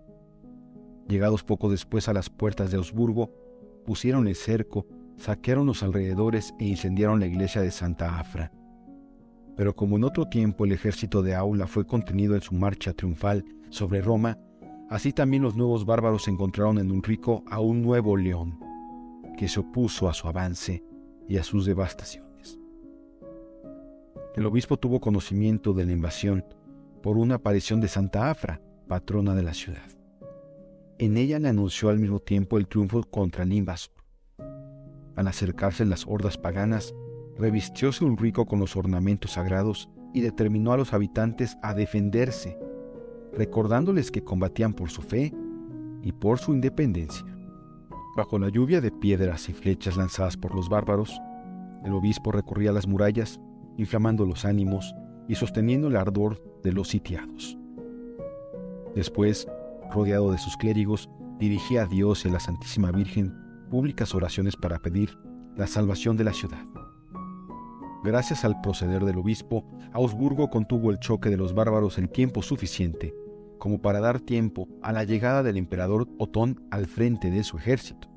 Llegados 1.07 1.43
poco 1.43 1.69
después 1.69 2.07
a 2.07 2.13
las 2.13 2.29
puertas 2.29 2.71
de 2.71 2.77
Augsburgo, 2.77 3.31
pusieron 3.85 4.27
el 4.27 4.35
cerco, 4.35 4.85
saquearon 5.17 5.65
los 5.65 5.83
alrededores 5.83 6.53
e 6.59 6.65
incendiaron 6.65 7.19
la 7.19 7.27
iglesia 7.27 7.61
de 7.61 7.71
Santa 7.71 8.19
Afra. 8.19 8.51
Pero 9.57 9.75
como 9.75 9.97
en 9.97 10.03
otro 10.03 10.27
tiempo 10.27 10.63
el 10.63 10.71
ejército 10.71 11.23
de 11.23 11.33
Aula 11.33 11.65
fue 11.65 11.85
contenido 11.85 12.35
en 12.35 12.41
su 12.41 12.53
marcha 12.53 12.93
triunfal 12.93 13.43
sobre 13.69 14.01
Roma, 14.01 14.37
así 14.89 15.11
también 15.11 15.41
los 15.41 15.55
nuevos 15.55 15.85
bárbaros 15.85 16.27
encontraron 16.27 16.77
en 16.77 16.91
Ulrico 16.91 17.43
a 17.49 17.59
un 17.59 17.81
nuevo 17.81 18.15
león, 18.15 18.59
que 19.35 19.49
se 19.49 19.59
opuso 19.59 20.07
a 20.07 20.13
su 20.13 20.27
avance 20.27 20.83
y 21.27 21.37
a 21.37 21.43
sus 21.43 21.65
devastaciones. 21.65 22.59
El 24.35 24.45
obispo 24.45 24.77
tuvo 24.77 24.99
conocimiento 24.99 25.73
de 25.73 25.85
la 25.85 25.91
invasión 25.91 26.45
por 27.01 27.17
una 27.17 27.35
aparición 27.35 27.81
de 27.81 27.87
Santa 27.87 28.29
Afra, 28.29 28.61
patrona 28.87 29.33
de 29.33 29.41
la 29.41 29.55
ciudad. 29.55 29.89
En 30.99 31.17
ella 31.17 31.39
le 31.39 31.49
anunció 31.49 31.89
al 31.89 31.99
mismo 31.99 32.19
tiempo 32.19 32.59
el 32.59 32.67
triunfo 32.67 33.03
contra 33.03 33.43
el. 33.43 33.91
Al 35.15 35.27
acercarse 35.27 35.83
las 35.85 36.05
hordas 36.05 36.37
paganas, 36.37 36.93
revistióse 37.37 38.03
un 38.03 38.17
rico 38.17 38.45
con 38.45 38.59
los 38.59 38.75
ornamentos 38.75 39.31
sagrados 39.31 39.89
y 40.13 40.21
determinó 40.21 40.71
a 40.71 40.77
los 40.77 40.93
habitantes 40.93 41.57
a 41.61 41.73
defenderse, 41.73 42.57
recordándoles 43.33 44.11
que 44.11 44.23
combatían 44.23 44.73
por 44.73 44.89
su 44.89 45.01
fe 45.01 45.33
y 46.01 46.11
por 46.11 46.39
su 46.39 46.53
independencia. 46.53 47.25
Bajo 48.15 48.39
la 48.39 48.49
lluvia 48.49 48.81
de 48.81 48.91
piedras 48.91 49.47
y 49.49 49.53
flechas 49.53 49.95
lanzadas 49.95 50.37
por 50.37 50.55
los 50.55 50.69
bárbaros, 50.69 51.21
el 51.85 51.93
obispo 51.93 52.31
recorría 52.31 52.71
las 52.71 52.87
murallas, 52.87 53.39
inflamando 53.77 54.25
los 54.25 54.43
ánimos 54.43 54.95
y 55.27 55.35
sosteniendo 55.35 55.87
el 55.87 55.97
ardor 55.97 56.41
de 56.63 56.71
los 56.71 56.87
sitiados. 56.87 57.57
Después, 58.95 59.47
rodeado 59.91 60.31
de 60.31 60.39
sus 60.39 60.57
clérigos, 60.57 61.09
dirigía 61.37 61.83
a 61.83 61.85
Dios 61.85 62.25
y 62.25 62.29
a 62.29 62.31
la 62.31 62.39
Santísima 62.39 62.91
Virgen 62.91 63.33
públicas 63.69 64.15
oraciones 64.15 64.55
para 64.55 64.79
pedir 64.79 65.17
la 65.55 65.67
salvación 65.67 66.17
de 66.17 66.23
la 66.23 66.33
ciudad. 66.33 66.65
Gracias 68.03 68.45
al 68.45 68.61
proceder 68.61 69.03
del 69.03 69.17
obispo, 69.17 69.65
Augsburgo 69.91 70.49
contuvo 70.49 70.91
el 70.91 70.99
choque 70.99 71.29
de 71.29 71.37
los 71.37 71.53
bárbaros 71.53 71.97
en 71.97 72.07
tiempo 72.07 72.41
suficiente 72.41 73.13
como 73.57 73.81
para 73.81 73.99
dar 73.99 74.19
tiempo 74.19 74.67
a 74.81 74.93
la 74.93 75.03
llegada 75.03 75.43
del 75.43 75.57
emperador 75.57 76.07
Otón 76.17 76.65
al 76.71 76.87
frente 76.87 77.29
de 77.29 77.43
su 77.43 77.57
ejército. 77.57 78.07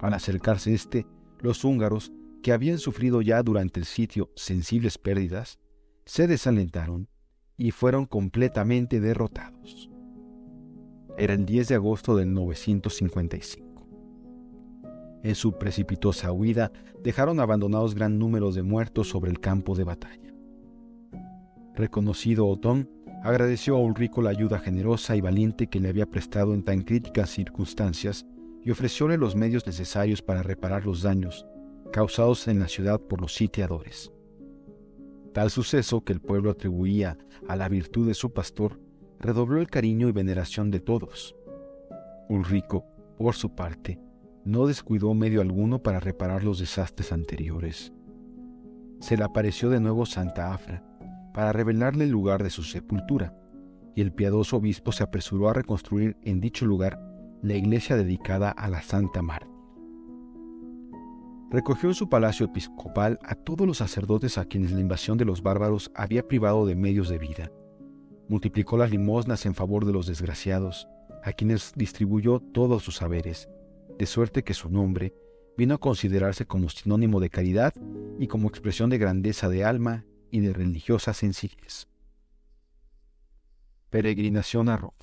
Al 0.00 0.14
acercarse 0.14 0.74
este, 0.74 1.06
los 1.40 1.64
húngaros, 1.64 2.12
que 2.42 2.52
habían 2.52 2.78
sufrido 2.78 3.20
ya 3.20 3.42
durante 3.42 3.80
el 3.80 3.86
sitio 3.86 4.30
sensibles 4.34 4.98
pérdidas, 4.98 5.58
se 6.06 6.26
desalentaron 6.26 7.08
y 7.56 7.70
fueron 7.70 8.06
completamente 8.06 9.00
derrotados. 9.00 9.90
Era 11.18 11.34
el 11.34 11.44
10 11.44 11.68
de 11.68 11.74
agosto 11.74 12.16
del 12.16 12.32
955. 12.32 13.69
En 15.22 15.34
su 15.34 15.58
precipitosa 15.58 16.32
huida 16.32 16.72
dejaron 17.02 17.40
abandonados 17.40 17.94
gran 17.94 18.18
número 18.18 18.52
de 18.52 18.62
muertos 18.62 19.08
sobre 19.08 19.30
el 19.30 19.40
campo 19.40 19.74
de 19.74 19.84
batalla. 19.84 20.34
Reconocido 21.74 22.46
Otón, 22.46 22.88
agradeció 23.22 23.76
a 23.76 23.80
Ulrico 23.80 24.22
la 24.22 24.30
ayuda 24.30 24.58
generosa 24.58 25.16
y 25.16 25.20
valiente 25.20 25.66
que 25.66 25.80
le 25.80 25.90
había 25.90 26.06
prestado 26.06 26.54
en 26.54 26.62
tan 26.62 26.82
críticas 26.82 27.30
circunstancias 27.30 28.26
y 28.62 28.70
ofrecióle 28.70 29.18
los 29.18 29.36
medios 29.36 29.66
necesarios 29.66 30.22
para 30.22 30.42
reparar 30.42 30.86
los 30.86 31.02
daños 31.02 31.46
causados 31.92 32.46
en 32.48 32.60
la 32.60 32.68
ciudad 32.68 33.00
por 33.00 33.20
los 33.20 33.34
sitiadores. 33.34 34.12
Tal 35.32 35.50
suceso 35.50 36.02
que 36.02 36.12
el 36.12 36.20
pueblo 36.20 36.50
atribuía 36.50 37.18
a 37.48 37.56
la 37.56 37.68
virtud 37.68 38.06
de 38.06 38.14
su 38.14 38.32
pastor 38.32 38.80
redobló 39.18 39.60
el 39.60 39.68
cariño 39.68 40.08
y 40.08 40.12
veneración 40.12 40.70
de 40.70 40.80
todos. 40.80 41.36
Ulrico, 42.28 42.84
por 43.18 43.34
su 43.34 43.54
parte, 43.54 43.98
no 44.44 44.66
descuidó 44.66 45.14
medio 45.14 45.40
alguno 45.40 45.82
para 45.82 46.00
reparar 46.00 46.44
los 46.44 46.58
desastres 46.58 47.12
anteriores. 47.12 47.92
Se 49.00 49.16
le 49.16 49.24
apareció 49.24 49.70
de 49.70 49.80
nuevo 49.80 50.06
Santa 50.06 50.52
Afra 50.52 50.84
para 51.32 51.52
revelarle 51.52 52.04
el 52.04 52.10
lugar 52.10 52.42
de 52.42 52.50
su 52.50 52.62
sepultura, 52.62 53.34
y 53.94 54.00
el 54.00 54.12
piadoso 54.12 54.56
obispo 54.56 54.92
se 54.92 55.02
apresuró 55.02 55.48
a 55.48 55.54
reconstruir 55.54 56.16
en 56.22 56.40
dicho 56.40 56.66
lugar 56.66 57.00
la 57.42 57.54
iglesia 57.54 57.96
dedicada 57.96 58.50
a 58.50 58.68
la 58.68 58.82
Santa 58.82 59.22
Mártir. 59.22 59.50
Recogió 61.50 61.88
en 61.88 61.96
su 61.96 62.08
palacio 62.08 62.46
episcopal 62.46 63.18
a 63.24 63.34
todos 63.34 63.66
los 63.66 63.78
sacerdotes 63.78 64.38
a 64.38 64.44
quienes 64.44 64.70
la 64.70 64.80
invasión 64.80 65.18
de 65.18 65.24
los 65.24 65.42
bárbaros 65.42 65.90
había 65.96 66.28
privado 66.28 66.64
de 66.64 66.76
medios 66.76 67.08
de 67.08 67.18
vida. 67.18 67.50
Multiplicó 68.28 68.76
las 68.76 68.92
limosnas 68.92 69.44
en 69.46 69.54
favor 69.54 69.84
de 69.84 69.92
los 69.92 70.06
desgraciados, 70.06 70.86
a 71.24 71.32
quienes 71.32 71.72
distribuyó 71.74 72.38
todos 72.38 72.84
sus 72.84 72.96
saberes, 72.96 73.48
de 74.00 74.06
suerte 74.06 74.42
que 74.42 74.54
su 74.54 74.70
nombre 74.70 75.12
vino 75.58 75.74
a 75.74 75.78
considerarse 75.78 76.46
como 76.46 76.70
sinónimo 76.70 77.20
de 77.20 77.28
caridad 77.28 77.74
y 78.18 78.28
como 78.28 78.48
expresión 78.48 78.88
de 78.88 78.96
grandeza 78.96 79.50
de 79.50 79.62
alma 79.62 80.06
y 80.30 80.40
de 80.40 80.54
religiosa 80.54 81.12
sencillez. 81.12 81.86
Peregrinación 83.90 84.70
a 84.70 84.78
Roma. 84.78 84.94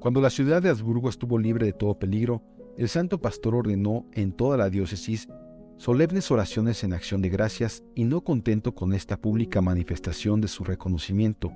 Cuando 0.00 0.20
la 0.20 0.28
ciudad 0.28 0.60
de 0.60 0.70
Habsburgo 0.70 1.08
estuvo 1.08 1.38
libre 1.38 1.66
de 1.66 1.72
todo 1.72 1.96
peligro, 1.96 2.42
el 2.76 2.88
santo 2.88 3.20
pastor 3.20 3.54
ordenó 3.54 4.04
en 4.12 4.32
toda 4.32 4.56
la 4.56 4.70
diócesis 4.70 5.28
solemnes 5.76 6.32
oraciones 6.32 6.82
en 6.82 6.94
acción 6.94 7.22
de 7.22 7.28
gracias 7.28 7.84
y 7.94 8.06
no 8.06 8.22
contento 8.22 8.74
con 8.74 8.92
esta 8.92 9.18
pública 9.18 9.62
manifestación 9.62 10.40
de 10.40 10.48
su 10.48 10.64
reconocimiento 10.64 11.52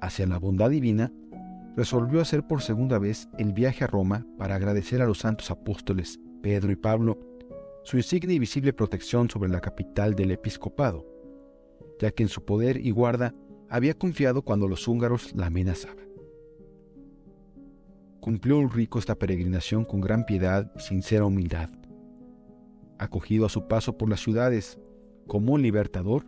hacia 0.00 0.26
la 0.26 0.38
bondad 0.38 0.70
divina, 0.70 1.12
resolvió 1.76 2.20
hacer 2.20 2.46
por 2.46 2.62
segunda 2.62 2.98
vez 2.98 3.28
el 3.38 3.52
viaje 3.52 3.84
a 3.84 3.86
Roma 3.86 4.26
para 4.38 4.54
agradecer 4.54 5.02
a 5.02 5.06
los 5.06 5.18
santos 5.18 5.50
apóstoles 5.50 6.20
Pedro 6.42 6.72
y 6.72 6.76
Pablo 6.76 7.18
su 7.84 7.96
insignia 7.96 8.34
y 8.34 8.38
visible 8.38 8.72
protección 8.72 9.28
sobre 9.28 9.50
la 9.50 9.60
capital 9.60 10.14
del 10.14 10.30
episcopado, 10.30 11.06
ya 12.00 12.10
que 12.10 12.22
en 12.22 12.28
su 12.28 12.44
poder 12.44 12.78
y 12.78 12.90
guarda 12.90 13.34
había 13.68 13.94
confiado 13.94 14.42
cuando 14.42 14.68
los 14.68 14.88
húngaros 14.88 15.34
la 15.34 15.46
amenazaban 15.46 16.04
cumplió 18.24 18.58
Ulrico 18.58 18.98
esta 18.98 19.16
peregrinación 19.16 19.84
con 19.84 20.00
gran 20.00 20.24
piedad 20.24 20.72
y 20.74 20.80
sincera 20.80 21.26
humildad. 21.26 21.68
Acogido 22.98 23.44
a 23.44 23.50
su 23.50 23.68
paso 23.68 23.98
por 23.98 24.08
las 24.08 24.20
ciudades 24.20 24.78
como 25.26 25.52
un 25.52 25.60
libertador, 25.60 26.24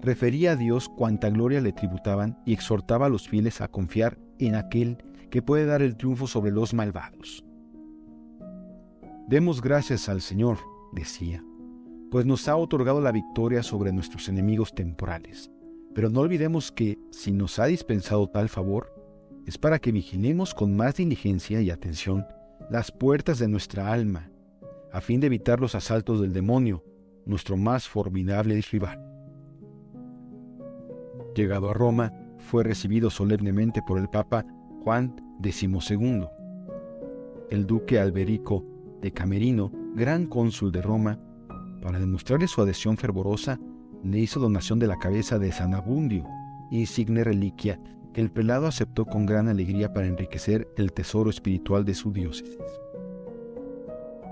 refería 0.00 0.52
a 0.52 0.56
Dios 0.56 0.88
cuánta 0.88 1.28
gloria 1.28 1.60
le 1.60 1.72
tributaban 1.72 2.40
y 2.46 2.52
exhortaba 2.52 3.06
a 3.06 3.08
los 3.08 3.28
fieles 3.28 3.60
a 3.60 3.66
confiar 3.66 4.16
en 4.46 4.54
aquel 4.54 4.98
que 5.30 5.42
puede 5.42 5.66
dar 5.66 5.82
el 5.82 5.96
triunfo 5.96 6.26
sobre 6.26 6.50
los 6.50 6.74
malvados. 6.74 7.44
Demos 9.28 9.62
gracias 9.62 10.08
al 10.08 10.20
Señor, 10.20 10.58
decía, 10.92 11.44
pues 12.10 12.26
nos 12.26 12.48
ha 12.48 12.56
otorgado 12.56 13.00
la 13.00 13.12
victoria 13.12 13.62
sobre 13.62 13.92
nuestros 13.92 14.28
enemigos 14.28 14.74
temporales. 14.74 15.50
Pero 15.94 16.10
no 16.10 16.20
olvidemos 16.20 16.72
que, 16.72 16.98
si 17.10 17.30
nos 17.30 17.58
ha 17.58 17.66
dispensado 17.66 18.28
tal 18.28 18.48
favor, 18.48 18.92
es 19.46 19.58
para 19.58 19.78
que 19.78 19.92
vigilemos 19.92 20.54
con 20.54 20.76
más 20.76 20.96
diligencia 20.96 21.60
y 21.60 21.70
atención 21.70 22.26
las 22.70 22.90
puertas 22.92 23.38
de 23.38 23.48
nuestra 23.48 23.92
alma, 23.92 24.30
a 24.92 25.00
fin 25.00 25.20
de 25.20 25.26
evitar 25.26 25.60
los 25.60 25.74
asaltos 25.74 26.20
del 26.20 26.32
demonio, 26.32 26.84
nuestro 27.24 27.56
más 27.56 27.88
formidable 27.88 28.60
rival. 28.70 29.04
Llegado 31.34 31.70
a 31.70 31.74
Roma, 31.74 32.12
fue 32.40 32.64
recibido 32.64 33.10
solemnemente 33.10 33.82
por 33.82 33.98
el 33.98 34.08
Papa 34.08 34.44
Juan 34.82 35.14
XII. 35.42 36.26
El 37.50 37.66
duque 37.66 37.98
Alberico 37.98 38.64
de 39.00 39.12
Camerino, 39.12 39.70
gran 39.94 40.26
cónsul 40.26 40.72
de 40.72 40.82
Roma, 40.82 41.18
para 41.82 41.98
demostrarle 41.98 42.48
su 42.48 42.60
adhesión 42.60 42.96
fervorosa, 42.96 43.58
le 44.02 44.18
hizo 44.18 44.40
donación 44.40 44.78
de 44.78 44.86
la 44.86 44.98
cabeza 44.98 45.38
de 45.38 45.52
San 45.52 45.74
Abundio, 45.74 46.24
insigne 46.70 47.24
reliquia 47.24 47.80
que 48.12 48.20
el 48.20 48.30
prelado 48.30 48.66
aceptó 48.66 49.04
con 49.04 49.26
gran 49.26 49.48
alegría 49.48 49.92
para 49.92 50.06
enriquecer 50.06 50.68
el 50.76 50.92
tesoro 50.92 51.30
espiritual 51.30 51.84
de 51.84 51.94
su 51.94 52.12
diócesis. 52.12 52.58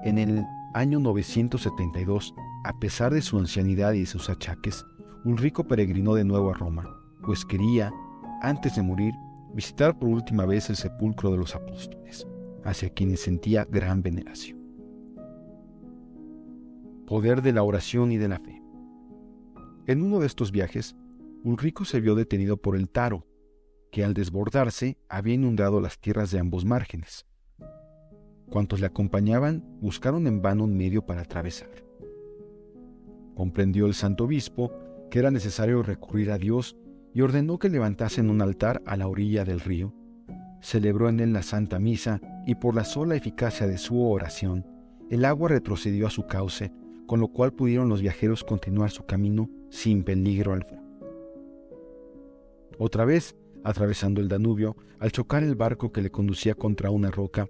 En 0.04 0.18
el 0.18 0.44
año 0.74 1.00
972, 1.00 2.34
a 2.64 2.78
pesar 2.78 3.12
de 3.12 3.22
su 3.22 3.38
ancianidad 3.38 3.92
y 3.92 4.00
de 4.00 4.06
sus 4.06 4.30
achaques, 4.30 4.84
Ulrico 5.24 5.66
peregrinó 5.66 6.14
de 6.14 6.24
nuevo 6.24 6.50
a 6.50 6.54
Roma, 6.54 6.97
pues 7.28 7.44
quería, 7.44 7.92
antes 8.40 8.76
de 8.76 8.82
morir, 8.82 9.12
visitar 9.52 9.98
por 9.98 10.08
última 10.08 10.46
vez 10.46 10.70
el 10.70 10.76
sepulcro 10.76 11.30
de 11.30 11.36
los 11.36 11.54
apóstoles, 11.54 12.26
hacia 12.64 12.88
quienes 12.88 13.20
sentía 13.20 13.66
gran 13.66 14.02
veneración. 14.02 14.56
Poder 17.06 17.42
de 17.42 17.52
la 17.52 17.62
oración 17.64 18.12
y 18.12 18.16
de 18.16 18.28
la 18.28 18.38
fe. 18.38 18.62
En 19.86 20.00
uno 20.00 20.20
de 20.20 20.26
estos 20.26 20.52
viajes, 20.52 20.96
Ulrico 21.44 21.84
se 21.84 22.00
vio 22.00 22.14
detenido 22.14 22.56
por 22.56 22.74
el 22.76 22.88
Taro, 22.88 23.26
que 23.92 24.04
al 24.04 24.14
desbordarse 24.14 24.96
había 25.10 25.34
inundado 25.34 25.82
las 25.82 26.00
tierras 26.00 26.30
de 26.30 26.38
ambos 26.38 26.64
márgenes. 26.64 27.26
Cuantos 28.48 28.80
le 28.80 28.86
acompañaban 28.86 29.62
buscaron 29.82 30.26
en 30.26 30.40
vano 30.40 30.64
un 30.64 30.74
medio 30.74 31.04
para 31.04 31.20
atravesar. 31.20 31.84
Comprendió 33.34 33.84
el 33.84 33.92
santo 33.92 34.24
obispo 34.24 34.72
que 35.10 35.18
era 35.18 35.30
necesario 35.30 35.82
recurrir 35.82 36.30
a 36.30 36.38
Dios 36.38 36.74
y 37.18 37.20
ordenó 37.20 37.58
que 37.58 37.68
levantasen 37.68 38.30
un 38.30 38.40
altar 38.40 38.80
a 38.86 38.96
la 38.96 39.08
orilla 39.08 39.44
del 39.44 39.58
río. 39.58 39.92
Celebró 40.60 41.08
en 41.08 41.18
él 41.18 41.32
la 41.32 41.42
Santa 41.42 41.80
Misa 41.80 42.20
y 42.46 42.54
por 42.54 42.76
la 42.76 42.84
sola 42.84 43.16
eficacia 43.16 43.66
de 43.66 43.76
su 43.76 44.00
oración, 44.00 44.64
el 45.10 45.24
agua 45.24 45.48
retrocedió 45.48 46.06
a 46.06 46.10
su 46.10 46.28
cauce, 46.28 46.70
con 47.08 47.18
lo 47.18 47.26
cual 47.26 47.52
pudieron 47.52 47.88
los 47.88 48.02
viajeros 48.02 48.44
continuar 48.44 48.92
su 48.92 49.04
camino 49.04 49.50
sin 49.68 50.04
peligro 50.04 50.52
alguno. 50.52 50.80
Otra 52.78 53.04
vez, 53.04 53.34
atravesando 53.64 54.20
el 54.20 54.28
Danubio, 54.28 54.76
al 55.00 55.10
chocar 55.10 55.42
el 55.42 55.56
barco 55.56 55.90
que 55.90 56.02
le 56.02 56.12
conducía 56.12 56.54
contra 56.54 56.92
una 56.92 57.10
roca, 57.10 57.48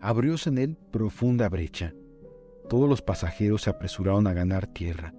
abrióse 0.00 0.48
en 0.48 0.56
él 0.56 0.78
profunda 0.90 1.46
brecha. 1.50 1.92
Todos 2.70 2.88
los 2.88 3.02
pasajeros 3.02 3.60
se 3.60 3.68
apresuraron 3.68 4.26
a 4.26 4.32
ganar 4.32 4.66
tierra. 4.66 5.12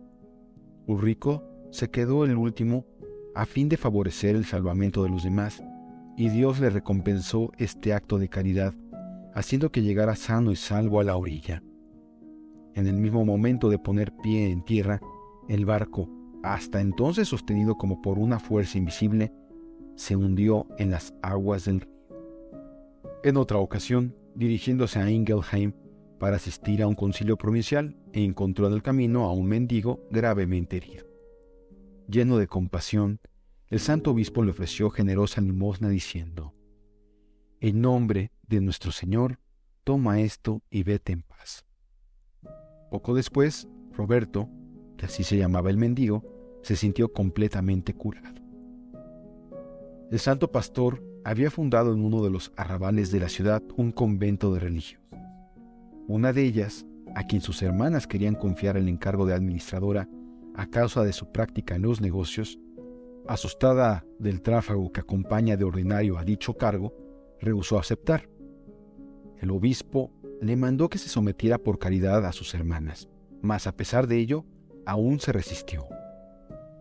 Ulrico 0.88 1.43
se 1.70 1.91
quedó 1.91 2.25
el 2.25 2.36
último 2.36 2.88
a 3.36 3.46
fin 3.46 3.70
de 3.70 3.78
favorecer 3.78 4.36
el 4.36 4.46
salvamento 4.46 5.04
de 5.04 5.10
los 5.10 5.24
demás, 5.24 5.64
y 6.18 6.30
Dios 6.30 6.60
le 6.60 6.70
recompensó 6.70 7.52
este 7.58 7.94
acto 7.94 8.20
de 8.20 8.30
caridad, 8.30 8.74
haciendo 9.34 9.72
que 9.72 9.82
llegara 9.82 10.16
sano 10.16 10.52
y 10.52 10.56
salvo 10.56 11.00
a 11.00 11.04
la 11.04 11.16
orilla. 11.16 11.64
En 12.74 12.88
el 12.88 12.96
mismo 12.96 13.26
momento 13.26 13.70
de 13.70 13.80
poner 13.80 14.14
pie 14.22 14.50
en 14.50 14.64
tierra, 14.64 15.02
el 15.50 15.66
barco, 15.66 16.10
hasta 16.44 16.82
entonces 16.82 17.28
sostenido 17.28 17.76
como 17.76 18.02
por 18.02 18.18
una 18.18 18.40
fuerza 18.40 18.78
invisible, 18.78 19.32
se 19.96 20.16
hundió 20.16 20.68
en 20.78 20.92
las 20.92 21.14
aguas 21.22 21.66
del 21.66 21.82
río. 21.82 21.92
En 23.24 23.38
otra 23.38 23.58
ocasión, 23.58 24.16
dirigiéndose 24.36 25.00
a 25.00 25.10
Ingelheim 25.10 25.74
para 26.20 26.38
asistir 26.38 26.82
a 26.82 26.88
un 26.88 26.96
concilio 26.96 27.38
provincial, 27.38 27.96
encontró 28.14 28.68
en 28.68 28.74
el 28.74 28.82
camino 28.82 29.26
a 29.26 29.34
un 29.34 29.48
mendigo 29.48 30.08
gravemente 30.12 30.78
herido. 30.78 31.11
Lleno 32.12 32.38
de 32.38 32.48
compasión, 32.48 33.22
el 33.70 33.80
santo 33.80 34.12
obispo 34.12 34.44
le 34.44 34.51
ofreció 34.51 34.89
generosa 34.89 35.39
limosna 35.39 35.88
diciendo, 35.88 36.53
En 37.62 37.80
nombre 37.80 38.34
de 38.46 38.60
nuestro 38.60 38.91
Señor, 38.91 39.39
toma 39.86 40.20
esto 40.20 40.62
y 40.70 40.84
vete 40.84 41.13
en 41.13 41.22
paz. 41.22 41.63
Poco 42.89 43.13
después, 43.13 43.70
Roberto, 43.94 44.50
que 44.98 45.06
así 45.06 45.24
se 45.24 45.38
llamaba 45.38 45.70
el 45.70 45.77
mendigo, 45.77 46.25
se 46.63 46.75
sintió 46.75 47.13
completamente 47.13 47.94
curado. 47.94 48.41
El 50.12 50.20
santo 50.20 50.51
pastor 50.51 51.01
había 51.24 51.50
fundado 51.50 51.94
en 51.94 52.03
uno 52.03 52.22
de 52.25 52.30
los 52.30 52.51
arrabales 52.58 53.10
de 53.12 53.22
la 53.22 53.30
ciudad 53.30 53.63
un 53.77 53.94
convento 53.94 54.53
de 54.53 54.60
religios. 54.60 55.01
Una 56.10 56.34
de 56.34 56.44
ellas, 56.44 56.86
a 57.15 57.25
quien 57.25 57.41
sus 57.41 57.62
hermanas 57.62 58.06
querían 58.06 58.36
confiar 58.36 58.75
el 58.75 58.89
encargo 58.89 59.25
de 59.25 59.34
administradora, 59.34 60.10
a 60.62 60.68
causa 60.68 61.03
de 61.03 61.12
su 61.12 61.32
práctica 61.32 61.75
en 61.75 61.82
los 61.82 62.01
negocios, 62.01 62.60
asustada 63.27 64.06
del 64.20 64.44
tráfago 64.44 64.91
que 64.91 65.00
acompaña 65.00 65.58
de 65.58 65.63
ordinario 65.63 66.20
a 66.20 66.24
dicho 66.24 66.53
cargo, 66.53 66.94
rehusó 67.40 67.79
aceptar. 67.79 68.29
El 69.40 69.50
obispo 69.50 70.12
le 70.40 70.55
mandó 70.55 70.88
que 70.88 71.00
se 71.00 71.09
sometiera 71.09 71.57
por 71.57 71.79
caridad 71.79 72.24
a 72.27 72.31
sus 72.31 72.53
hermanas, 72.53 73.09
mas 73.42 73.66
a 73.66 73.75
pesar 73.75 74.05
de 74.05 74.20
ello, 74.20 74.46
aún 74.86 75.20
se 75.20 75.31
resistió. 75.31 75.88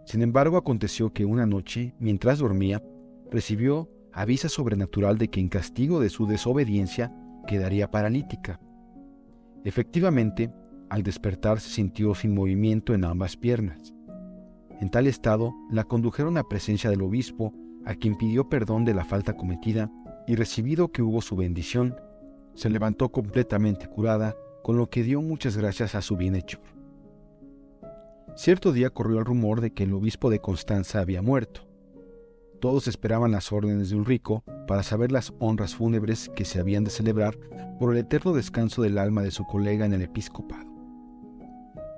Sin 0.05 0.21
embargo, 0.21 0.59
aconteció 0.59 1.15
que 1.15 1.25
una 1.25 1.47
noche, 1.47 1.95
mientras 1.99 2.39
dormía, 2.39 2.83
recibió 3.31 3.89
avisa 4.13 4.51
sobrenatural 4.51 5.17
de 5.17 5.29
que 5.29 5.41
en 5.41 5.49
castigo 5.49 6.01
de 6.01 6.11
su 6.11 6.27
desobediencia 6.27 7.15
quedaría 7.47 7.91
paralítica. 7.91 8.61
Efectivamente, 9.65 10.53
al 10.91 11.05
despertar 11.05 11.61
se 11.61 11.71
sintió 11.71 12.15
sin 12.15 12.35
movimiento 12.35 12.93
en 12.95 13.05
ambas 13.05 13.37
piernas. 13.37 13.95
En 14.81 14.91
tal 14.91 15.07
estado, 15.07 15.55
la 15.71 15.85
condujeron 15.85 16.37
a 16.37 16.49
presencia 16.49 16.91
del 16.91 17.03
obispo, 17.03 17.55
a 17.85 17.95
quien 17.95 18.17
pidió 18.17 18.49
perdón 18.49 18.85
de 18.85 18.95
la 18.95 19.05
falta 19.05 19.37
cometida, 19.37 19.91
y 20.27 20.35
recibido 20.35 20.91
que 20.91 21.03
hubo 21.03 21.23
su 21.23 21.37
bendición, 21.37 21.97
se 22.55 22.71
levantó 22.71 23.11
completamente 23.11 23.87
curada, 23.87 24.35
con 24.63 24.77
lo 24.77 24.91
que 24.91 25.03
dio 25.03 25.23
muchas 25.23 25.57
gracias 25.57 25.95
a 25.95 26.03
su 26.03 26.17
bienhechor. 26.17 26.61
Cierto 28.37 28.73
día 28.73 28.91
corrió 28.91 29.19
el 29.19 29.25
rumor 29.25 29.61
de 29.61 29.73
que 29.73 29.85
el 29.85 29.93
obispo 29.93 30.31
de 30.31 30.41
Constanza 30.41 31.01
había 31.01 31.23
muerto. 31.23 31.63
Todos 32.61 32.89
esperaban 32.89 33.33
las 33.33 33.53
órdenes 33.53 33.91
de 33.91 33.97
Ulrico 33.97 34.45
para 34.67 34.83
saber 34.83 35.13
las 35.13 35.33
honras 35.39 35.75
fúnebres 35.75 36.31
que 36.35 36.45
se 36.45 36.61
habían 36.61 36.85
de 36.85 36.91
celebrar 36.91 37.39
por 37.79 37.93
el 37.93 38.01
eterno 38.01 38.33
descanso 38.33 38.83
del 38.83 38.99
alma 38.99 39.23
de 39.23 39.31
su 39.31 39.45
colega 39.45 39.87
en 39.87 39.95
el 39.95 40.03
episcopado. 40.03 40.70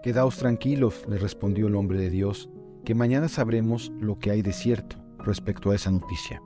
Quedaos 0.03 0.37
tranquilos, 0.37 1.05
le 1.09 1.17
respondió 1.17 1.69
el 1.69 1.77
hombre 1.77 1.97
de 1.97 2.11
Dios, 2.11 2.51
que 2.85 2.93
mañana 2.93 3.29
sabremos 3.29 3.93
lo 4.01 4.19
que 4.19 4.33
hay 4.33 4.43
de 4.43 4.53
cierto 4.53 4.97
respecto 5.21 5.71
a 5.71 5.77
esa 5.77 5.93
noticia. 5.93 6.43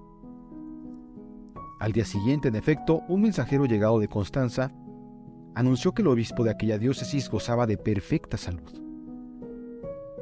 Al 1.81 1.93
día 1.93 2.05
siguiente, 2.05 2.49
en 2.49 2.57
efecto, 2.57 3.01
un 3.09 3.23
mensajero 3.23 3.65
llegado 3.65 3.99
de 3.99 4.09
Constanza 4.09 4.75
anunció 5.55 5.95
que 5.95 6.03
el 6.03 6.09
obispo 6.09 6.45
de 6.45 6.51
aquella 6.51 6.77
diócesis 6.77 7.31
gozaba 7.31 7.67
de 7.67 7.79
perfecta 7.79 8.37
salud. 8.37 8.71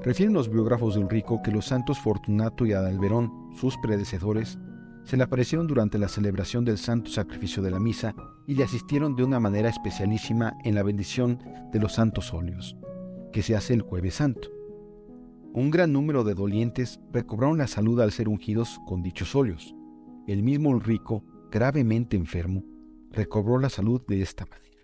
Refieren 0.00 0.32
los 0.32 0.48
biógrafos 0.48 0.94
de 0.94 1.00
Ulrico 1.00 1.42
que 1.42 1.50
los 1.50 1.64
santos 1.64 1.98
Fortunato 1.98 2.66
y 2.66 2.72
Adalberón, 2.72 3.50
sus 3.56 3.76
predecesores, 3.78 4.60
se 5.02 5.16
le 5.16 5.24
aparecieron 5.24 5.66
durante 5.66 5.98
la 5.98 6.06
celebración 6.06 6.64
del 6.64 6.78
santo 6.78 7.10
sacrificio 7.10 7.64
de 7.64 7.72
la 7.72 7.80
misa 7.80 8.14
y 8.46 8.54
le 8.54 8.62
asistieron 8.62 9.16
de 9.16 9.24
una 9.24 9.40
manera 9.40 9.70
especialísima 9.70 10.56
en 10.62 10.76
la 10.76 10.84
bendición 10.84 11.40
de 11.72 11.80
los 11.80 11.94
santos 11.94 12.32
óleos 12.32 12.76
que 13.34 13.42
se 13.42 13.56
hace 13.56 13.74
el 13.74 13.82
jueves 13.82 14.14
santo. 14.14 14.48
Un 15.54 15.72
gran 15.72 15.92
número 15.92 16.22
de 16.22 16.34
dolientes 16.34 17.00
recobraron 17.12 17.58
la 17.58 17.66
salud 17.66 18.00
al 18.00 18.12
ser 18.12 18.28
ungidos 18.28 18.78
con 18.86 19.02
dichos 19.02 19.34
óleos. 19.34 19.74
El 20.28 20.44
mismo 20.44 20.70
Ulrico, 20.70 21.24
gravemente 21.50 22.16
enfermo, 22.16 22.62
recobró 23.10 23.58
la 23.58 23.70
salud 23.70 24.00
de 24.06 24.22
esta 24.22 24.46
manera. 24.46 24.78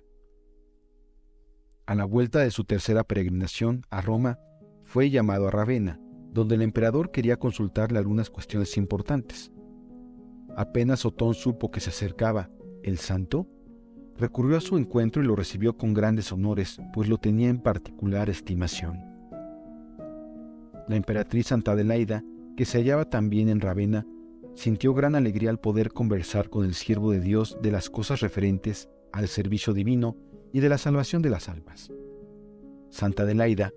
A 1.87 1.95
la 1.95 2.05
vuelta 2.05 2.41
de 2.41 2.51
su 2.51 2.65
tercera 2.65 3.05
peregrinación 3.05 3.83
a 3.89 4.01
Roma, 4.01 4.41
fue 4.83 5.11
llamado 5.11 5.47
a 5.47 5.53
Ravenna, 5.53 6.01
donde 6.33 6.57
el 6.57 6.63
emperador 6.63 7.13
quería 7.13 7.37
consultarle 7.37 8.01
algunas 8.01 8.31
cuestiones 8.31 8.77
importantes. 8.77 9.53
Apenas 10.57 11.07
Otón 11.07 11.35
supo 11.35 11.71
que 11.71 11.79
se 11.79 11.91
acercaba 11.91 12.51
el 12.83 12.99
santo, 12.99 13.47
recurrió 14.21 14.59
a 14.59 14.61
su 14.61 14.77
encuentro 14.77 15.23
y 15.23 15.27
lo 15.27 15.35
recibió 15.35 15.77
con 15.77 15.95
grandes 15.95 16.31
honores, 16.31 16.79
pues 16.93 17.09
lo 17.09 17.17
tenía 17.17 17.49
en 17.49 17.59
particular 17.59 18.29
estimación. 18.29 19.01
La 20.89 20.97
emperatriz 20.97 21.47
Santa 21.47 21.73
Adelaida, 21.73 22.23
que 22.57 22.67
se 22.67 22.79
hallaba 22.79 23.09
también 23.09 23.49
en 23.49 23.61
Ravenna, 23.61 24.07
sintió 24.55 24.93
gran 24.93 25.15
alegría 25.15 25.49
al 25.49 25.59
poder 25.59 25.93
conversar 25.93 26.51
con 26.51 26.67
el 26.67 26.75
siervo 26.75 27.13
de 27.13 27.21
Dios 27.21 27.57
de 27.63 27.71
las 27.71 27.89
cosas 27.89 28.21
referentes 28.21 28.91
al 29.13 29.27
servicio 29.27 29.73
divino 29.73 30.17
y 30.53 30.61
de 30.61 30.69
la 30.69 30.77
salvación 30.77 31.23
de 31.23 31.31
las 31.31 31.49
almas. 31.49 31.91
Santa 32.91 33.23
Adelaida, 33.23 33.73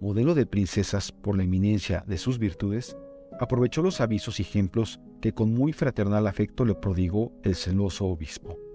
modelo 0.00 0.34
de 0.34 0.44
princesas 0.44 1.10
por 1.10 1.38
la 1.38 1.44
eminencia 1.44 2.04
de 2.06 2.18
sus 2.18 2.38
virtudes, 2.38 2.96
aprovechó 3.40 3.80
los 3.80 4.02
avisos 4.02 4.40
y 4.40 4.42
ejemplos 4.42 5.00
que 5.22 5.32
con 5.32 5.54
muy 5.54 5.72
fraternal 5.72 6.26
afecto 6.26 6.66
le 6.66 6.74
prodigó 6.74 7.32
el 7.42 7.54
celoso 7.54 8.06
obispo 8.06 8.65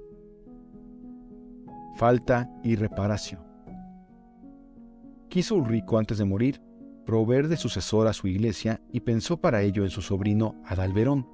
falta 1.95 2.49
y 2.63 2.75
reparación. 2.75 3.41
Quiso 5.29 5.55
Ulrico 5.55 5.97
antes 5.97 6.17
de 6.17 6.25
morir 6.25 6.61
proveer 7.05 7.47
de 7.47 7.57
sucesor 7.57 8.07
a 8.07 8.13
su 8.13 8.27
iglesia 8.27 8.81
y 8.91 9.01
pensó 9.01 9.37
para 9.37 9.61
ello 9.63 9.83
en 9.83 9.89
su 9.89 10.01
sobrino 10.01 10.55
Adalberón, 10.65 11.27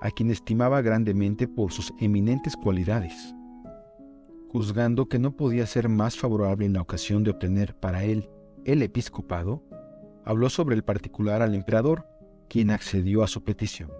a 0.00 0.10
quien 0.10 0.30
estimaba 0.30 0.82
grandemente 0.82 1.46
por 1.46 1.72
sus 1.72 1.92
eminentes 2.00 2.56
cualidades. 2.56 3.34
Juzgando 4.48 5.08
que 5.08 5.18
no 5.18 5.36
podía 5.36 5.66
ser 5.66 5.88
más 5.88 6.16
favorable 6.16 6.66
en 6.66 6.72
la 6.72 6.82
ocasión 6.82 7.22
de 7.22 7.30
obtener 7.30 7.74
para 7.76 8.04
él 8.04 8.28
el 8.64 8.82
episcopado, 8.82 9.62
habló 10.24 10.50
sobre 10.50 10.74
el 10.74 10.82
particular 10.82 11.40
al 11.40 11.54
emperador, 11.54 12.06
quien 12.48 12.70
accedió 12.70 13.22
a 13.22 13.28
su 13.28 13.44
petición. 13.44 13.90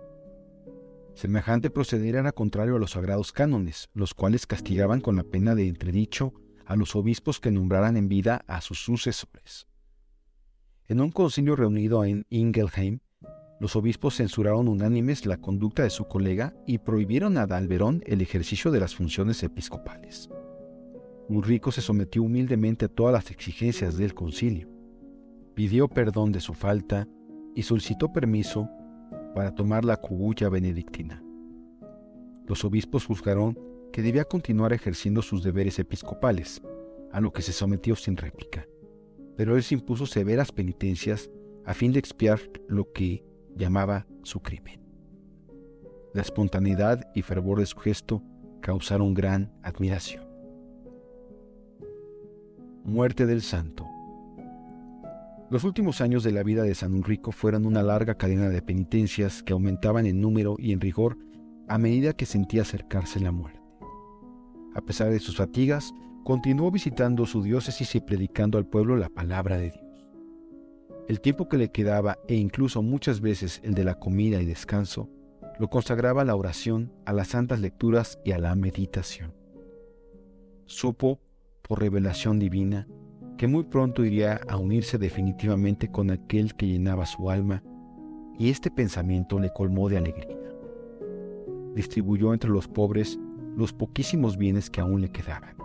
Semejante 1.15 1.71
proceder 1.71 2.17
era 2.17 2.33
contrario 2.33 2.77
a 2.77 2.79
los 2.79 2.93
sagrados 2.93 3.33
cánones, 3.33 3.91
los 3.95 4.15
cuales 4.15 4.47
castigaban 4.47 5.01
con 5.01 5.17
la 5.17 5.25
pena 5.25 5.55
de 5.55 5.69
entredicho 5.69 6.33
a 6.65 6.77
los 6.77 6.97
obispos 6.97 7.39
que 7.39 7.51
nombraran 7.51 7.97
en 7.97 8.09
vida 8.09 8.45
a 8.47 8.61
sus 8.61 8.83
sucesores. 8.83 9.67
En 10.89 11.01
un 11.01 11.11
concilio 11.11 11.55
reunido 11.55 12.05
en 12.05 12.27
Ingelheim, 12.31 13.01
los 13.61 13.77
obispos 13.77 14.17
censuraron 14.17 14.67
unánimes 14.69 15.25
la 15.27 15.37
conducta 15.37 15.85
de 15.85 15.91
su 15.91 16.09
colega 16.09 16.55
y 16.67 16.79
prohibieron 16.79 17.39
a 17.39 17.47
Dalberón 17.47 18.03
el 18.07 18.21
ejercicio 18.21 18.71
de 18.71 18.81
las 18.81 18.97
funciones 18.97 19.43
episcopales. 19.43 20.29
Ulrico 21.29 21.71
se 21.71 21.81
sometió 21.81 22.25
humildemente 22.25 22.87
a 22.87 22.89
todas 22.89 23.13
las 23.13 23.31
exigencias 23.31 23.97
del 23.97 24.15
concilio, 24.15 24.69
pidió 25.55 25.89
perdón 25.89 26.33
de 26.33 26.41
su 26.41 26.55
falta 26.55 27.07
y 27.55 27.63
solicitó 27.63 28.13
permiso 28.13 28.69
para 29.35 29.55
tomar 29.55 29.85
la 29.85 29.97
cubulla 29.97 30.49
benedictina. 30.49 31.23
Los 32.47 32.65
obispos 32.65 33.07
juzgaron 33.07 33.59
que 33.93 34.03
debía 34.03 34.25
continuar 34.25 34.73
ejerciendo 34.73 35.23
sus 35.23 35.43
deberes 35.43 35.79
episcopales, 35.79 36.63
a 37.13 37.21
lo 37.21 37.33
que 37.33 37.43
se 37.43 37.53
sometió 37.53 37.95
sin 37.95 38.17
réplica, 38.17 38.67
pero 39.37 39.57
él 39.57 39.63
se 39.63 39.75
impuso 39.75 40.07
severas 40.07 40.51
penitencias 40.51 41.31
a 41.65 41.75
fin 41.75 41.93
de 41.93 41.99
expiar 41.99 42.41
lo 42.69 42.91
que 42.93 43.25
llamaba 43.55 44.07
su 44.23 44.41
crimen. 44.41 44.81
La 46.15 46.23
espontaneidad 46.23 47.11
y 47.15 47.23
fervor 47.23 47.61
de 47.61 47.67
su 47.67 47.79
gesto 47.79 48.23
causaron 48.61 49.15
gran 49.15 49.53
admiración. 49.63 50.27
Muerte 52.85 53.27
del 53.27 53.43
Santo. 53.43 53.92
Los 55.53 55.65
últimos 55.65 56.01
años 56.01 56.25
de 56.25 56.33
la 56.33 56.43
vida 56.43 56.63
de 56.63 56.75
San 56.75 56.97
Enrico 56.97 57.31
fueron 57.31 57.67
una 57.67 57.83
larga 57.83 58.15
cadena 58.15 58.49
de 58.49 58.63
penitencias 58.63 59.43
que 59.43 59.53
aumentaban 59.53 60.07
en 60.07 60.19
número 60.19 60.57
y 60.59 60.73
en 60.73 60.81
rigor 60.81 61.19
a 61.69 61.77
medida 61.77 62.15
que 62.15 62.25
sentía 62.25 62.63
acercarse 62.63 63.21
la 63.21 63.33
muerte. 63.33 63.61
A 64.75 64.81
pesar 64.81 65.11
de 65.11 65.21
sus 65.21 65.37
fatigas, 65.37 65.93
continuó 66.25 66.71
visitando 66.71 67.27
su 67.27 67.43
diócesis 67.43 67.95
y 67.95 68.01
predicando 68.01 68.57
al 68.57 68.65
pueblo 68.65 68.97
la 68.97 69.11
palabra 69.11 69.59
de 69.59 69.73
Dios. 69.73 69.85
El 71.07 71.21
tiempo 71.21 71.51
que 71.51 71.59
le 71.59 71.71
quedaba 71.71 72.17
e 72.29 72.35
incluso 72.35 72.81
muchas 72.81 73.21
veces 73.21 73.61
el 73.63 73.75
de 73.75 73.85
la 73.85 73.99
comida 73.99 74.41
y 74.41 74.47
descanso, 74.47 75.11
lo 75.59 75.69
consagraba 75.69 76.23
a 76.23 76.25
la 76.25 76.35
oración, 76.35 76.95
a 77.05 77.13
las 77.13 77.29
santas 77.29 77.61
lecturas 77.61 78.19
y 78.25 78.33
a 78.33 78.39
la 78.39 78.55
meditación. 78.55 79.35
Supo, 80.65 81.21
por 81.61 81.81
revelación 81.81 82.39
divina, 82.39 82.89
que 83.37 83.49
muy 83.49 83.65
pronto 83.65 84.05
iría 84.05 84.41
a 84.49 84.57
unirse 84.57 84.99
definitivamente 84.99 85.91
con 85.91 86.11
aquel 86.11 86.55
que 86.55 86.67
llenaba 86.67 87.07
su 87.07 87.31
alma, 87.31 87.63
y 88.39 88.51
este 88.51 88.71
pensamiento 88.71 89.39
le 89.39 89.53
colmó 89.53 89.89
de 89.89 89.99
alegría. 89.99 90.39
Distribuyó 91.75 92.33
entre 92.33 92.51
los 92.51 92.69
pobres 92.69 93.19
los 93.57 93.73
poquísimos 93.73 94.37
bienes 94.37 94.71
que 94.71 94.81
aún 94.81 95.01
le 95.01 95.11
quedaban, 95.11 95.57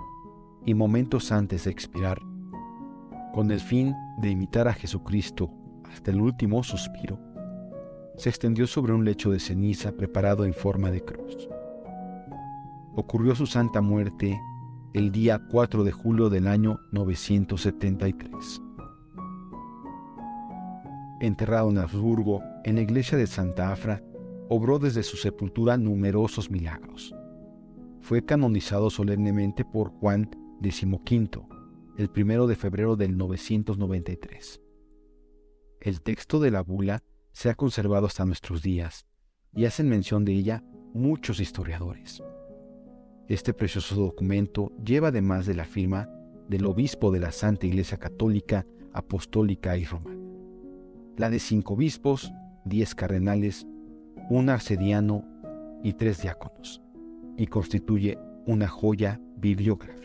y 0.65 0.73
momentos 0.73 1.31
antes 1.31 1.65
de 1.65 1.71
expirar, 1.71 2.19
con 3.33 3.51
el 3.51 3.59
fin 3.59 3.95
de 4.17 4.29
imitar 4.29 4.67
a 4.67 4.73
Jesucristo 4.73 5.51
hasta 5.83 6.11
el 6.11 6.21
último 6.21 6.63
suspiro, 6.63 7.19
se 8.17 8.29
extendió 8.29 8.65
sobre 8.65 8.93
un 8.93 9.05
lecho 9.05 9.31
de 9.31 9.39
ceniza 9.39 9.91
preparado 9.91 10.43
en 10.43 10.53
forma 10.53 10.89
de 10.89 11.01
cruz. 11.01 11.47
Ocurrió 12.95 13.35
su 13.35 13.45
santa 13.45 13.79
muerte 13.79 14.39
el 14.93 15.11
día 15.11 15.39
4 15.49 15.83
de 15.83 15.91
julio 15.91 16.29
del 16.29 16.47
año 16.47 16.79
973. 16.91 18.61
Enterrado 21.19 21.69
en 21.69 21.77
Habsburgo, 21.77 22.41
en 22.63 22.75
la 22.75 22.81
iglesia 22.81 23.17
de 23.17 23.27
Santa 23.27 23.71
Afra, 23.71 24.01
obró 24.49 24.79
desde 24.79 25.03
su 25.03 25.17
sepultura 25.17 25.77
numerosos 25.77 26.49
milagros. 26.49 27.13
Fue 27.99 28.23
canonizado 28.23 28.89
solemnemente 28.89 29.65
por 29.65 29.89
Juan 29.89 30.29
XV, 30.63 31.41
el 31.97 32.09
primero 32.09 32.47
de 32.47 32.55
febrero 32.55 32.95
del 32.95 33.17
993. 33.17 34.61
El 35.81 36.01
texto 36.01 36.39
de 36.39 36.51
la 36.51 36.61
bula 36.61 37.03
se 37.33 37.49
ha 37.49 37.55
conservado 37.55 38.07
hasta 38.07 38.25
nuestros 38.25 38.61
días 38.61 39.05
y 39.53 39.65
hacen 39.65 39.89
mención 39.89 40.23
de 40.23 40.33
ella 40.33 40.63
muchos 40.93 41.39
historiadores. 41.39 42.23
Este 43.27 43.53
precioso 43.53 43.95
documento 43.95 44.71
lleva 44.81 45.09
además 45.09 45.45
de 45.45 45.53
la 45.53 45.65
firma 45.65 46.09
del 46.47 46.65
obispo 46.65 47.11
de 47.11 47.19
la 47.19 47.33
Santa 47.33 47.65
Iglesia 47.65 47.97
Católica, 47.97 48.65
Apostólica 48.93 49.75
y 49.75 49.83
Romana, 49.83 50.17
la 51.17 51.29
de 51.29 51.39
cinco 51.39 51.73
obispos, 51.73 52.31
diez 52.63 52.95
cardenales, 52.95 53.67
un 54.29 54.49
arcediano 54.49 55.25
y 55.83 55.91
tres 55.93 56.21
diáconos, 56.21 56.81
y 57.35 57.47
constituye 57.47 58.17
una 58.45 58.69
joya 58.69 59.19
bibliográfica. 59.35 59.96